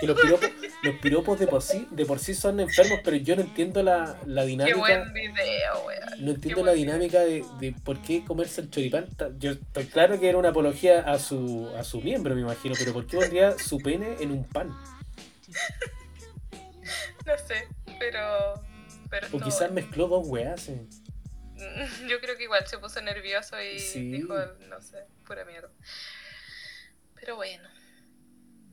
[0.00, 0.50] Que los piropos,
[0.84, 4.18] los piropos de por sí, de por sí son enfermos, pero yo no entiendo la,
[4.26, 4.78] la Qué dinámica.
[4.78, 6.00] buen video, weón.
[6.24, 9.06] No entiendo Qué la dinámica de, de por qué comerse el choripán.
[9.38, 12.92] Yo estoy claro que era una apología a su, a su miembro, me imagino, pero
[12.92, 14.70] ¿por qué pondría su pene en un pan?
[17.26, 17.66] No sé,
[17.98, 18.62] pero.
[19.08, 19.74] pero O quizás bueno.
[19.74, 20.68] mezcló dos weas.
[20.68, 20.86] eh.
[22.08, 24.10] Yo creo que igual se puso nervioso y Sí.
[24.12, 24.34] dijo,
[24.68, 25.70] no sé, pura mierda.
[27.14, 27.66] Pero bueno,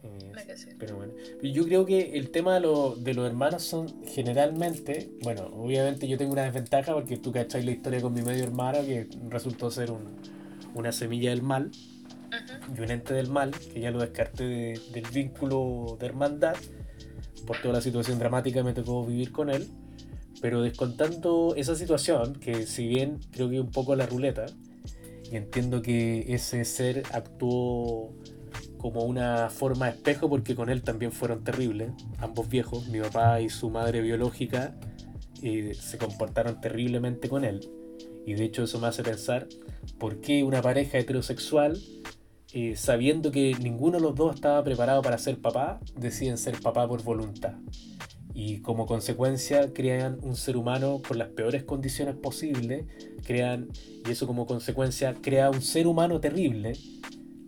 [0.04, 0.32] Eh,
[0.80, 1.14] pero bueno.
[1.44, 6.18] Yo creo que el tema de, lo- de los hermanos son generalmente, bueno, obviamente yo
[6.18, 9.92] tengo una desventaja porque tú cacháis la historia con mi medio hermano que resultó ser
[9.92, 10.16] un-
[10.74, 11.72] una semilla del mal.
[12.32, 12.78] Ujú.
[12.78, 16.56] y un ente del mal, que ya lo descarté de- del vínculo de hermandad,
[17.46, 19.68] por toda la situación dramática que me tocó vivir con él,
[20.42, 24.46] pero descontando esa situación, que si bien creo que un poco la ruleta,
[25.30, 28.14] y entiendo que ese ser actuó
[28.82, 33.40] como una forma de espejo, porque con él también fueron terribles, ambos viejos, mi papá
[33.40, 34.76] y su madre biológica,
[35.44, 37.70] eh, se comportaron terriblemente con él.
[38.26, 39.48] Y de hecho eso me hace pensar
[40.00, 41.80] por qué una pareja heterosexual
[42.54, 46.88] eh, sabiendo que ninguno de los dos estaba preparado para ser papá, deciden ser papá
[46.88, 47.54] por voluntad.
[48.34, 52.86] Y como consecuencia crean un ser humano con las peores condiciones posibles,
[53.26, 53.70] crean,
[54.06, 56.74] y eso como consecuencia crea un ser humano terrible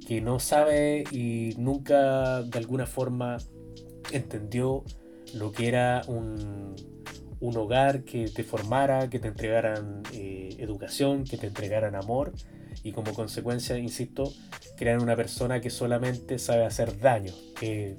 [0.07, 3.37] que no sabe y nunca de alguna forma
[4.11, 4.83] entendió
[5.33, 6.75] lo que era un,
[7.39, 12.33] un hogar que te formara, que te entregaran eh, educación, que te entregaran amor
[12.83, 14.31] y como consecuencia, insisto,
[14.77, 17.97] crean una persona que solamente sabe hacer daño, que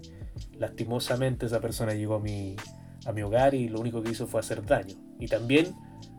[0.59, 2.57] lastimosamente esa persona llegó a mi,
[3.07, 4.94] a mi hogar y lo único que hizo fue hacer daño.
[5.18, 5.74] Y también,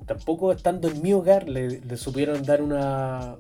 [0.06, 3.38] tampoco estando en mi hogar, le, le supieron dar una,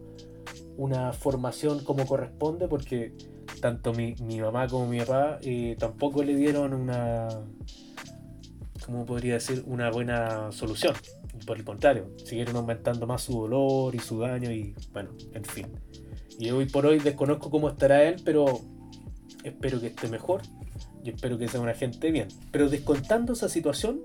[0.77, 3.13] una formación como corresponde, porque
[3.61, 7.27] tanto mi, mi mamá como mi papá eh, tampoco le dieron una,
[8.85, 9.63] ¿cómo podría decir?
[9.67, 10.93] Una buena solución.
[11.45, 15.67] Por el contrario, siguieron aumentando más su dolor y su daño y bueno, en fin.
[16.39, 18.61] Y hoy por hoy desconozco cómo estará él, pero
[19.43, 20.41] espero que esté mejor
[21.03, 22.27] y espero que sea una gente bien.
[22.51, 24.01] Pero descontando esa situación,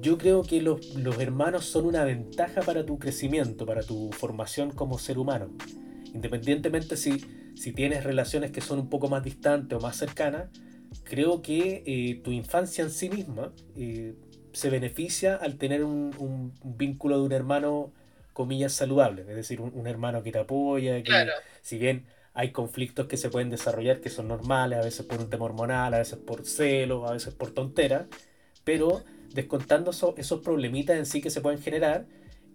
[0.00, 4.70] yo creo que los, los hermanos son una ventaja para tu crecimiento, para tu formación
[4.70, 5.50] como ser humano.
[6.14, 7.24] Independientemente si,
[7.56, 10.48] si tienes relaciones que son un poco más distantes o más cercanas,
[11.04, 14.14] creo que eh, tu infancia en sí misma eh,
[14.52, 17.92] se beneficia al tener un, vínculo de un hermano,
[18.32, 19.22] comillas, saludable.
[19.22, 21.32] Es decir, un, un hermano que te apoya, que Claro,
[21.62, 25.28] si bien hay conflictos que se pueden desarrollar que son normales, a veces por un
[25.28, 28.06] tema hormonal, a veces por celos, a veces por tonteras,
[28.64, 29.02] pero
[29.34, 32.06] descontando eso- esos problemitas en sí que se pueden generar,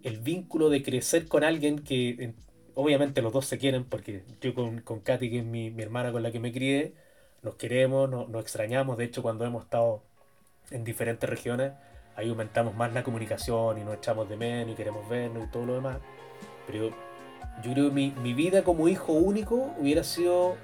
[0.02, 2.36] el vínculo de crecer con alguien que en-
[2.74, 6.32] obviamente los dos se quieren, porque yo con, Katy, que es mi, hermana con la
[6.32, 6.94] que me crié,
[7.42, 10.02] nos queremos, no- nos extrañamos, de hecho cuando hemos estado
[10.70, 11.72] en diferentes regiones,
[12.16, 15.66] ahí aumentamos más la comunicación y nos echamos de menos y queremos vernos y todo
[15.66, 15.98] lo demás,
[16.66, 16.90] pero
[17.62, 20.56] yo creo que mi, vida como hijo único hubiera sido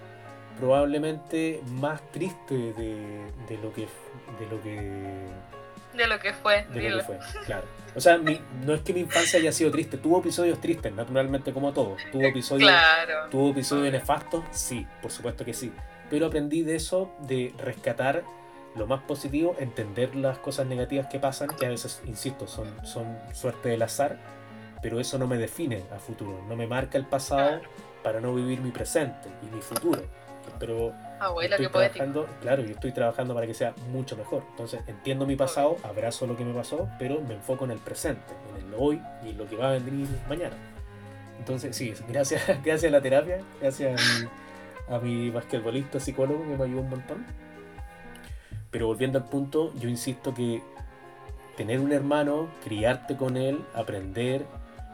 [0.58, 3.86] probablemente más triste de lo que
[4.38, 5.28] de lo que
[5.94, 6.96] de lo que fue, de dilo.
[6.96, 7.64] lo que fue, claro.
[7.96, 11.52] O sea, mi- no es que mi infancia haya sido triste, tuvo episodios tristes, naturalmente
[11.52, 11.96] como todo.
[12.12, 13.28] Tuvo episodios, Claro.
[13.30, 15.72] tuvo episodios nefastos, sí, por supuesto que sí.
[16.08, 18.22] Pero aprendí de eso, de rescatar
[18.76, 23.18] lo más positivo, entender las cosas negativas que pasan, que a veces, insisto, son, son
[23.32, 24.18] suerte del azar,
[24.82, 27.60] pero eso no me define a futuro, no me marca el pasado
[28.04, 30.02] para no vivir mi presente y mi futuro.
[30.60, 32.04] Pero Abuela, estoy qué poético.
[32.04, 34.42] trabajando, claro, yo estoy trabajando para que sea mucho mejor.
[34.50, 38.32] Entonces entiendo mi pasado, abrazo lo que me pasó, pero me enfoco en el presente,
[38.58, 40.56] en el hoy y en lo que va a venir mañana.
[41.38, 46.56] Entonces, sí, gracias, gracias a la terapia, gracias a mi, a mi basquetbolista psicólogo que
[46.56, 47.26] me ayudó un montón.
[48.70, 50.62] Pero volviendo al punto, yo insisto que
[51.56, 54.46] tener un hermano, criarte con él, aprender,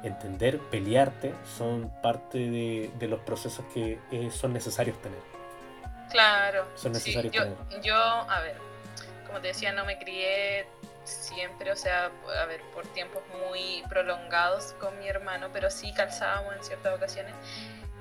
[0.03, 5.36] entender, pelearte, son parte de, de los procesos que eh, son necesarios tener.
[6.11, 6.66] Claro.
[6.74, 7.82] Son sí, necesarios yo, tener.
[7.82, 8.57] yo, a ver,
[9.26, 10.66] como te decía, no me crié
[11.04, 16.54] siempre, o sea, a ver, por tiempos muy prolongados con mi hermano, pero sí calzábamos
[16.57, 17.34] en ciertas ocasiones.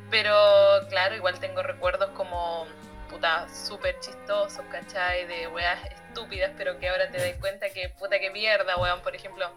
[0.10, 0.34] Pero
[0.90, 2.68] claro, igual tengo recuerdos como,
[3.10, 5.26] puta, súper chistosos, ¿cachai?
[5.26, 9.02] De weas estúpidas, pero que ahora te das cuenta que, puta, que mierda, weón.
[9.02, 9.52] Por ejemplo,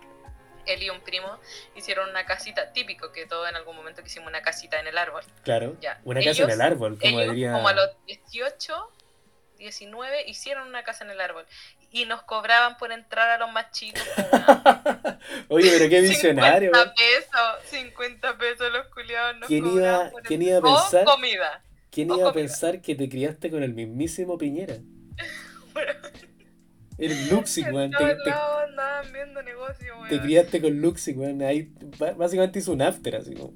[0.75, 1.39] él y un primo
[1.75, 4.97] hicieron una casita, típico que todos en algún momento que hicimos una casita en el
[4.99, 5.23] árbol.
[5.45, 5.77] Claro.
[5.81, 6.01] Ya.
[6.05, 7.53] Una casa en el árbol, como Ellos, diría.
[7.53, 8.93] como a los 18,
[9.59, 11.45] 19, hicieron una casa en el árbol.
[11.91, 14.03] Y nos cobraban por entrar a los más chicos.
[15.49, 16.71] Oye, pero qué visionario.
[16.73, 21.03] 50 pesos, 50 pesos los culiados nos ¿Quién iba- por quién iba a pensar?
[21.03, 21.63] O comida.
[21.91, 22.47] ¿Quién o iba a comida.
[22.47, 24.75] pensar que te criaste con el mismísimo Piñera?
[25.73, 25.93] Bueno,
[27.31, 27.91] Luxig, en weón.
[27.93, 30.09] Te, te- andaban viendo negocio, weón.
[30.09, 31.43] te criaste con Luxig, weón.
[31.43, 31.73] Ahí
[32.17, 33.55] básicamente hizo un after, así como.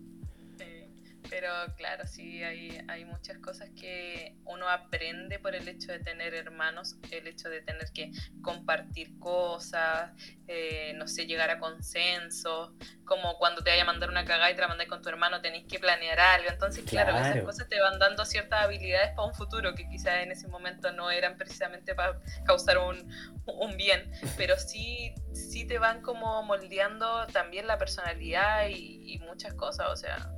[1.33, 6.35] Pero claro, sí, hay, hay muchas cosas que uno aprende por el hecho de tener
[6.35, 8.11] hermanos, el hecho de tener que
[8.43, 10.11] compartir cosas,
[10.47, 12.75] eh, no sé, llegar a consenso,
[13.07, 15.41] como cuando te vaya a mandar una cagada y te la mandáis con tu hermano,
[15.41, 16.51] tenéis que planear algo.
[16.51, 17.47] Entonces, claro, esas Claro.
[17.47, 21.11] cosas te van dando ciertas habilidades para un futuro que quizás en ese momento no
[21.11, 23.11] eran precisamente para causar un,
[23.47, 29.55] un bien, pero sí, sí te van como moldeando también la personalidad y, y muchas
[29.55, 30.31] cosas, o sea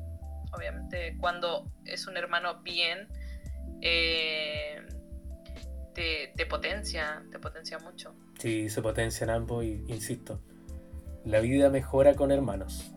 [0.57, 3.09] obviamente cuando es un hermano bien,
[3.81, 4.77] eh,
[5.95, 8.15] te, te potencia, te potencia mucho.
[8.39, 10.41] Sí, se potencian ambos y insisto.
[11.25, 12.91] La vida mejora con hermanos.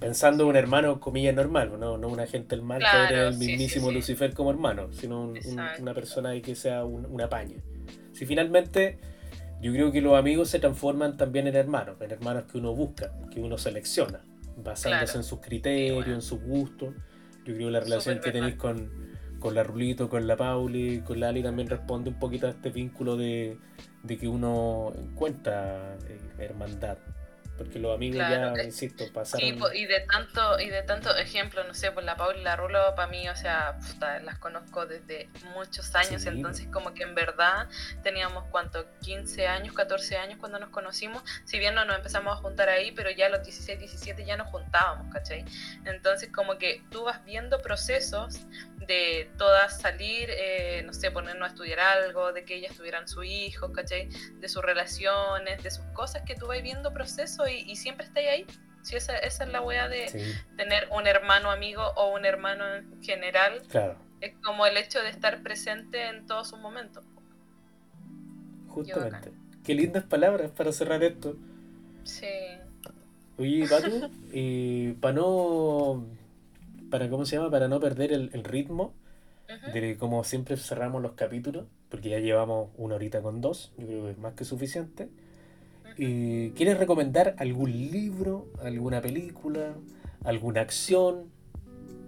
[0.00, 3.34] Pensando un hermano, comillas, normal, no, no un agente del mal que Claro, era el
[3.34, 3.94] sí, sí, mismísimo sí.
[3.94, 5.82] Lucifer como hermano, sino un- un- Exacto.
[5.82, 7.62] una persona que sea un- una paña.
[8.12, 8.98] Si finalmente
[9.60, 13.12] yo creo que los amigos se transforman también en hermanos, en hermanos que uno busca,
[13.32, 14.24] que uno selecciona,
[14.56, 15.18] basándose Claro.
[15.18, 16.14] en sus criterios, bueno.
[16.14, 16.94] en sus gustos.
[17.44, 18.90] Yo creo que la relación que tenéis con,
[19.38, 22.70] con la Rulito, con la Pauli, con la Ali también responde un poquito a este
[22.70, 23.58] vínculo de,
[24.02, 26.96] de que uno encuentra eh, hermandad.
[27.56, 29.46] Porque los amigos Claro, ya, eh, insisto, pasaron.
[29.74, 32.94] y de tanto, y de tanto ejemplo, no sé, por la Paula y la Rulo,
[32.96, 37.14] para mí, o sea, puta, las conozco desde muchos años, Sí, entonces como que en
[37.14, 37.68] verdad
[38.02, 42.36] teníamos cuánto, 15 años, 14 años cuando nos conocimos, si bien no nos empezamos a
[42.40, 45.44] juntar ahí, pero ya a los 16, 17 ya nos juntábamos, ¿cachai?
[45.84, 48.40] Entonces como que tú vas viendo procesos
[48.86, 53.22] de todas salir, eh, no sé, ponernos a estudiar algo, de que ellas tuvieran su
[53.24, 54.08] hijo, ¿cachai?
[54.40, 58.24] De sus relaciones, de sus cosas, que tú vas viendo procesos y, y siempre estás
[58.24, 58.46] ahí.
[58.82, 60.18] Sí, esa, esa es la wea de Sí,
[60.56, 63.62] tener un hermano amigo o un hermano en general.
[63.66, 67.04] claro, Es como el hecho de estar presente en todos sus momentos.
[68.66, 69.32] justamente.
[69.62, 71.36] Qué lindas palabras para cerrar esto.
[72.04, 72.26] Sí.
[73.36, 74.08] Oye, Patu,
[75.00, 76.06] para no.
[76.94, 77.50] Para, ¿Cómo se llama?
[77.50, 78.92] Para no perder el, el ritmo
[79.72, 84.04] de cómo siempre cerramos los capítulos, porque ya llevamos una horita con dos, yo creo
[84.04, 85.08] que es más que suficiente.
[85.98, 89.74] Eh, ¿Quieres recomendar algún libro, alguna película,
[90.22, 91.32] alguna acción?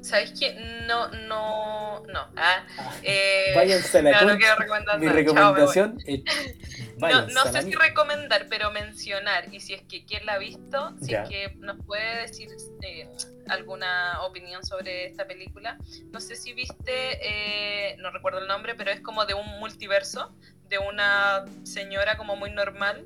[0.02, 0.54] ¿Sabéis qué?
[0.86, 2.28] No, no, no.
[2.36, 2.66] Ah,
[3.02, 4.38] eh, Váyanse a la no, no concha.
[4.38, 5.16] quiero recomendar Mi nada.
[5.24, 6.20] Chao, recomendación es.
[6.98, 9.52] No, sé si recomendar, pero mencionar.
[9.52, 11.24] Y si es que quién la ha visto, si Ya.
[11.24, 12.48] es que nos puede decir
[12.82, 13.06] eh,
[13.48, 15.76] alguna opinión sobre esta película.
[16.12, 20.34] No sé si viste, eh, no recuerdo el nombre, pero es como de un multiverso,
[20.70, 23.04] de una señora como muy normal,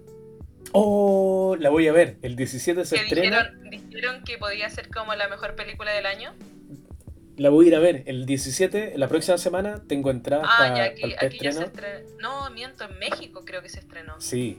[0.73, 2.19] Oh, la voy a ver.
[2.23, 3.45] El 17 se que estrena.
[3.45, 6.35] dijeron, dijeron que podía ser como la mejor película del año.
[7.37, 8.03] La voy a ir a ver.
[8.07, 10.85] El 17, la próxima semana, tengo entradas Ah, para ya,
[11.27, 12.07] aquí, ya se estrenó.
[12.21, 14.21] No, miento, en México creo que se estrenó.
[14.21, 14.59] Sí.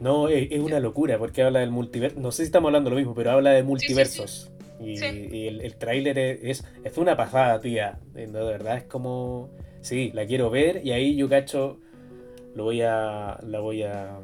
[0.00, 2.18] No, es, es una locura porque habla del multiverso.
[2.20, 4.50] No sé si estamos hablando lo mismo, pero habla de multiversos.
[4.80, 5.06] Y, Sí.
[5.32, 7.98] y el, el tráiler es, es, una pasada, tía.
[8.14, 9.50] No, De verdad es como.
[9.80, 11.78] Sí, la quiero ver y ahí yo cacho.
[12.54, 13.38] Lo voy a.
[13.46, 14.18] La voy a.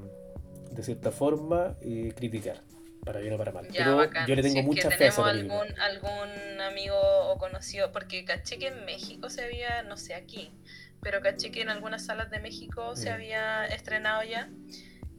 [0.73, 2.61] De cierta forma, eh, criticar.
[3.05, 3.67] Para bien o para mal.
[3.69, 4.27] Ya, pero bacán.
[4.29, 5.61] yo le tengo Si es mucha que fe a esa película.
[5.61, 6.97] algún, algún amigo
[7.31, 10.53] o conocido, porque caché que en México se había, no sé aquí,
[11.03, 13.13] pero caché que en algunas salas de México se Mm.
[13.15, 14.51] había estrenado ya.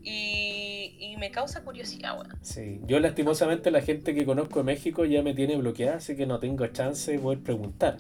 [0.06, 2.36] Y, y me causa curiosidad, bueno.
[2.42, 6.26] Sí, yo lastimosamente la gente que conozco de México ya me tiene bloqueada, así que
[6.26, 7.98] no tengo chance de poder preguntar.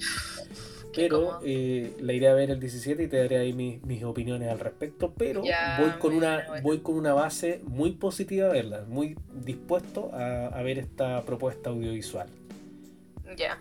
[0.96, 4.50] Pero eh, la iré a ver el 17 y te daré ahí mis, mis opiniones
[4.50, 5.14] al respecto.
[5.18, 6.64] Pero Ya, voy con bueno, una bueno.
[6.64, 11.70] voy con una base muy positiva a verla, muy dispuesto a, a ver esta propuesta
[11.72, 12.28] audiovisual.
[13.38, 13.60] Ya.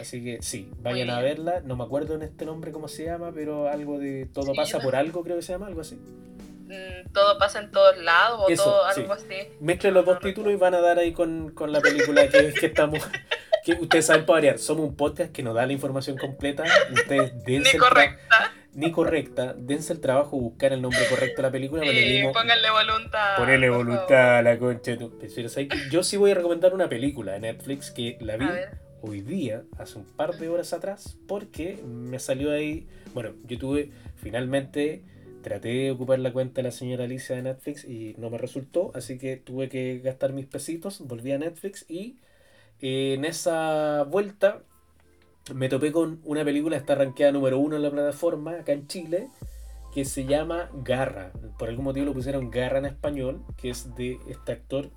[0.00, 1.60] Así que sí, vayan a verla.
[1.64, 4.80] No me acuerdo en este nombre cómo se llama, pero algo de todo Sí, pasa
[4.80, 5.94] por algo, creo que se llama, algo así.
[5.94, 9.00] mm, todo pasa en todos lados o Eso, todo sí.
[9.02, 9.24] algo así.
[9.60, 12.66] Mezclen los dos títulos y van a dar ahí con, con la película que, que
[12.66, 12.98] estamos.
[13.64, 16.64] Que ustedes saben variar, somos un podcast que nos da la información completa.
[16.92, 18.52] Ustedes dense Ni correcta.
[18.74, 21.82] ni correcta, dense el trabajo de buscar el nombre correcto de la película.
[21.82, 23.36] Sí, dimos- pónganle voluntad.
[23.36, 24.96] Ponerle por voluntad a la concha.
[25.90, 28.46] Yo sí voy a recomendar una película de Netflix que la vi
[29.02, 32.86] hoy día, hace un par de horas atrás, porque me salió ahí.
[33.14, 35.02] Bueno, yo tuve finalmente.
[35.42, 38.92] Traté de ocupar la cuenta de la señora Alicia de Netflix y no me resultó,
[38.94, 42.14] así que tuve que gastar mis pesitos, volví a Netflix y
[42.82, 44.62] en esa vuelta
[45.54, 49.28] me topé con una película, está rankeada número uno en la plataforma acá en Chile,
[49.92, 51.32] que se llama Garra.
[51.58, 54.90] Por algún motivo lo pusieron Garra en español, que es de este actor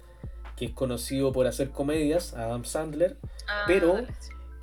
[0.55, 3.17] que es conocido por hacer comedias, Adam Sandler.
[3.47, 4.05] Ah, Pero-.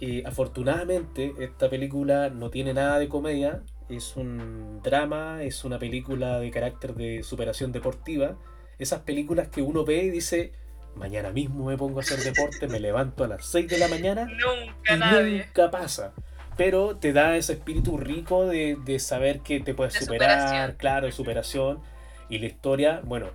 [0.05, 6.41] Eh, afortunadamente esta película no tiene nada de comedia, es un drama, es una película
[6.41, 8.37] de carácter de superación deportiva.
[8.81, 10.51] Esas películas que uno ve y dice,
[10.97, 14.27] mañana mismo me pongo a hacer deporte, me levanto a las 6 de la mañana
[14.27, 15.45] Nunca y nadie.
[15.47, 16.13] nunca pasa.
[16.57, 20.77] Pero te da ese espíritu rico de, de saber que te puedes De superar, superación.
[20.79, 21.81] claro, de superación.
[22.29, 23.31] Y la historia, bueno,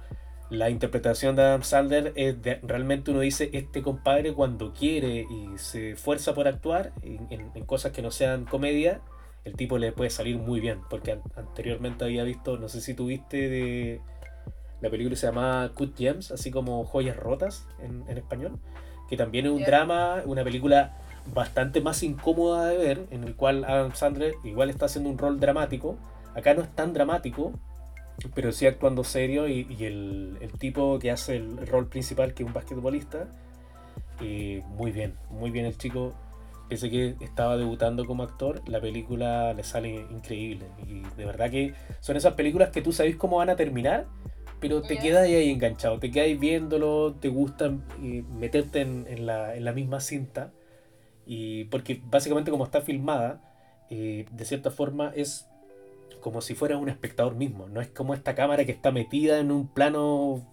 [0.49, 5.49] la interpretación de Adam Sandler es de- realmente uno dice, este compadre cuando quiere y
[5.58, 9.01] se esfuerza por actuar en, en- en cosas que no sean comedia,
[9.45, 10.82] el tipo le puede salir muy bien.
[10.89, 13.99] Porque an- anteriormente había visto, no sé si tuviste de
[14.82, 18.60] la película se llamaba Cut Gems, así como Joyas Rotas en, en español,
[19.10, 19.68] que también es un Ya.
[19.68, 20.98] drama, una película
[21.34, 25.40] bastante más incómoda de ver, en el cual Adam Sandler igual está haciendo un rol
[25.40, 25.98] dramático.
[26.36, 27.52] Acá no es tan dramático,
[28.34, 32.44] pero sí actuando serio y, y el, el tipo que hace el rol principal, que
[32.44, 33.28] es un basquetbolista,
[34.22, 36.14] eh, muy bien, muy bien el chico.
[36.70, 40.66] Pese que estaba debutando como actor, la película le sale increíble.
[40.86, 44.06] Y de verdad que son esas películas que tú sabes cómo van a terminar,
[44.60, 49.55] pero te quedas ahí enganchado, te quedas viéndolo, te gusta eh, meterte en, en la,
[49.55, 50.51] en la misma cinta.
[51.26, 53.41] Y porque básicamente como está filmada,
[53.89, 55.47] eh, de cierta forma es
[56.22, 57.68] como si fuera un espectador mismo.
[57.68, 60.45] No es como esta cámara que está metida en un plano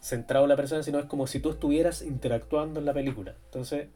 [0.00, 3.34] centrado en la persona, sino es como si tú estuvieras interactuando en la película.
[3.46, 3.88] Entonces,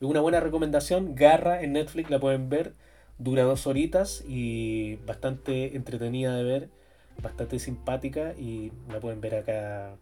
[0.00, 1.14] es una buena recomendación.
[1.14, 2.74] Garra en Netflix la pueden ver.
[3.18, 6.68] Dura dos horitas y bastante entretenida de ver,
[7.22, 9.94] bastante simpática y la pueden ver acá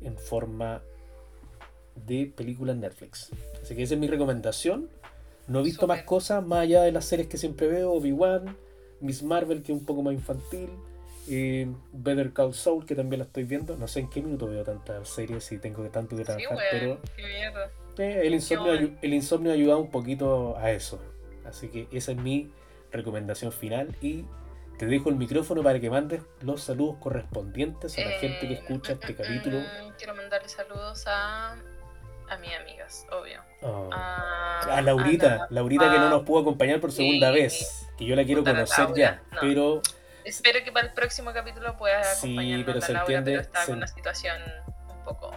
[0.00, 0.82] en forma
[2.06, 3.30] de película en Netflix.
[3.62, 4.88] Así que esa es mi recomendación.
[5.46, 7.92] No he visto más cosas más allá de las series que siempre veo.
[7.92, 8.56] Obi-Wan,
[9.00, 10.68] Miss Marvel, que es un poco más infantil.
[11.30, 13.76] eh, Better Call Saul, que también la estoy viendo.
[13.76, 16.98] No sé en qué minuto veo tantas series y tengo tanto que Sí, trabajar, mierda.
[17.96, 18.96] pero eh, el, insomnio, bueno.
[19.02, 20.98] el insomnio ha ayudado un poquito a eso.
[21.44, 22.50] Así que esa es mi
[22.92, 23.94] recomendación final.
[24.00, 24.24] Y
[24.78, 28.60] te dejo el micrófono para que mandes los saludos correspondientes a la gente que Eh,
[28.62, 29.58] escucha este mm, capítulo.
[29.58, 33.40] mm, Quiero mandarle saludos a, a mis amigas, obvio.
[33.62, 33.90] Oh.
[33.92, 37.34] A, A Laurita, a la- Laurita que no a- nos pudo acompañar por segunda Sí.
[37.34, 39.38] vez, que yo la quiero conocer ya, no.
[39.40, 39.82] pero
[40.24, 43.42] Espero que para el próximo capítulo pueda Sí, acompañarnos pero la se Laura, entiende, pero
[43.42, 44.36] está se- una situación
[44.88, 45.30] un poco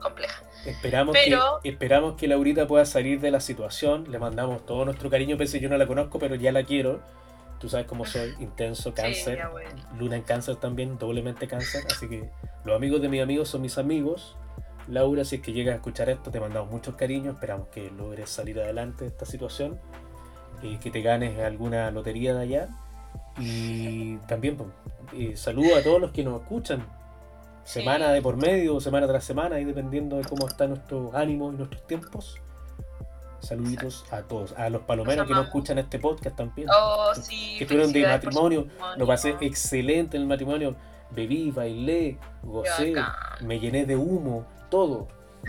[0.00, 0.42] compleja.
[0.64, 5.10] esperamos, Pero- que, esperamos que Laurita pueda salir de la situación, le mandamos todo nuestro
[5.10, 7.00] cariño, pese a que yo no la conozco, pero ya la quiero.
[7.62, 9.70] Tú sabes cómo soy, intenso, cáncer, bueno.
[9.96, 12.28] luna en cáncer también, doblemente cáncer, así que
[12.64, 14.36] los amigos de mis amigos son mis amigos.
[14.88, 18.28] Laura, si es que llegas a escuchar esto, te mandamos muchos cariños, esperamos que logres
[18.30, 19.78] salir adelante de esta situación,
[20.64, 22.68] eh, que te ganes alguna lotería de allá.
[23.38, 24.70] Y también pues,
[25.14, 26.84] eh, saludo a todos los que nos escuchan,
[27.62, 31.58] semana de por medio, semana tras semana, y dependiendo de cómo están nuestros ánimos y
[31.58, 32.40] nuestros tiempos.
[33.42, 35.46] Saluditos a todos, a los palomeros que nos amamos.
[35.48, 36.68] escuchan este podcast también.
[36.72, 37.56] Oh, sí.
[37.58, 40.76] que estuvieron de matrimonio, lo pasé excelente en el matrimonio.
[41.10, 42.94] Bebí, bailé, gocé,
[43.40, 45.08] me llené de humo, todo.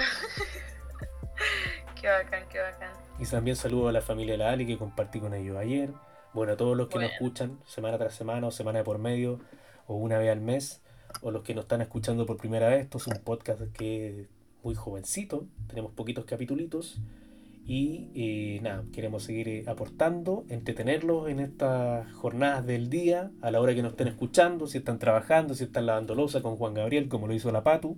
[2.01, 2.91] Qué bacán, qué bacán.
[3.17, 5.91] Y también saludo a la familia de la Ali que compartí con ellos ayer.
[6.33, 7.13] Bueno, a todos los que nos Bueno.
[7.13, 9.39] escuchan semana tras semana o semana de por medio
[9.87, 10.81] o una vez al mes
[11.21, 12.81] o los que nos están escuchando por primera vez.
[12.81, 14.27] Esto es un podcast que es
[14.63, 16.97] muy jovencito, tenemos poquitos capitulitos
[17.65, 23.61] y eh, nada, queremos seguir eh, aportando, entretenerlos en estas jornadas del día, a la
[23.61, 27.07] hora que nos estén escuchando, si están trabajando, si están lavando losa con Juan Gabriel,
[27.07, 27.97] como lo hizo la Patu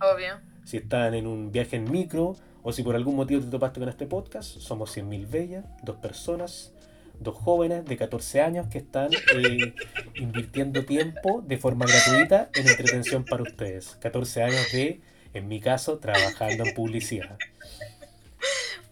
[0.00, 0.40] Obvio.
[0.64, 3.88] si están en un viaje en micro o si por algún motivo te topaste con
[3.88, 6.74] este podcast, somos 100.000 bellas, dos personas,
[7.20, 9.72] dos jóvenes de 14 años que están eh,
[10.16, 13.96] invirtiendo tiempo de forma gratuita en entretención para ustedes.
[14.00, 15.00] 14 años de,
[15.32, 17.38] en mi caso, trabajando en publicidad.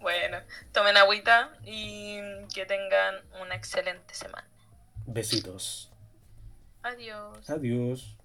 [0.04, 0.36] Bueno,
[0.72, 2.18] tomen agüita y
[2.54, 4.46] que tengan una excelente semana.
[5.06, 5.90] Besitos.
[6.82, 7.48] Adiós.
[7.48, 8.18] Adiós.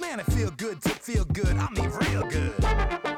[0.00, 1.56] Man, it feel good to feel good.
[1.56, 3.09] I mean, real good.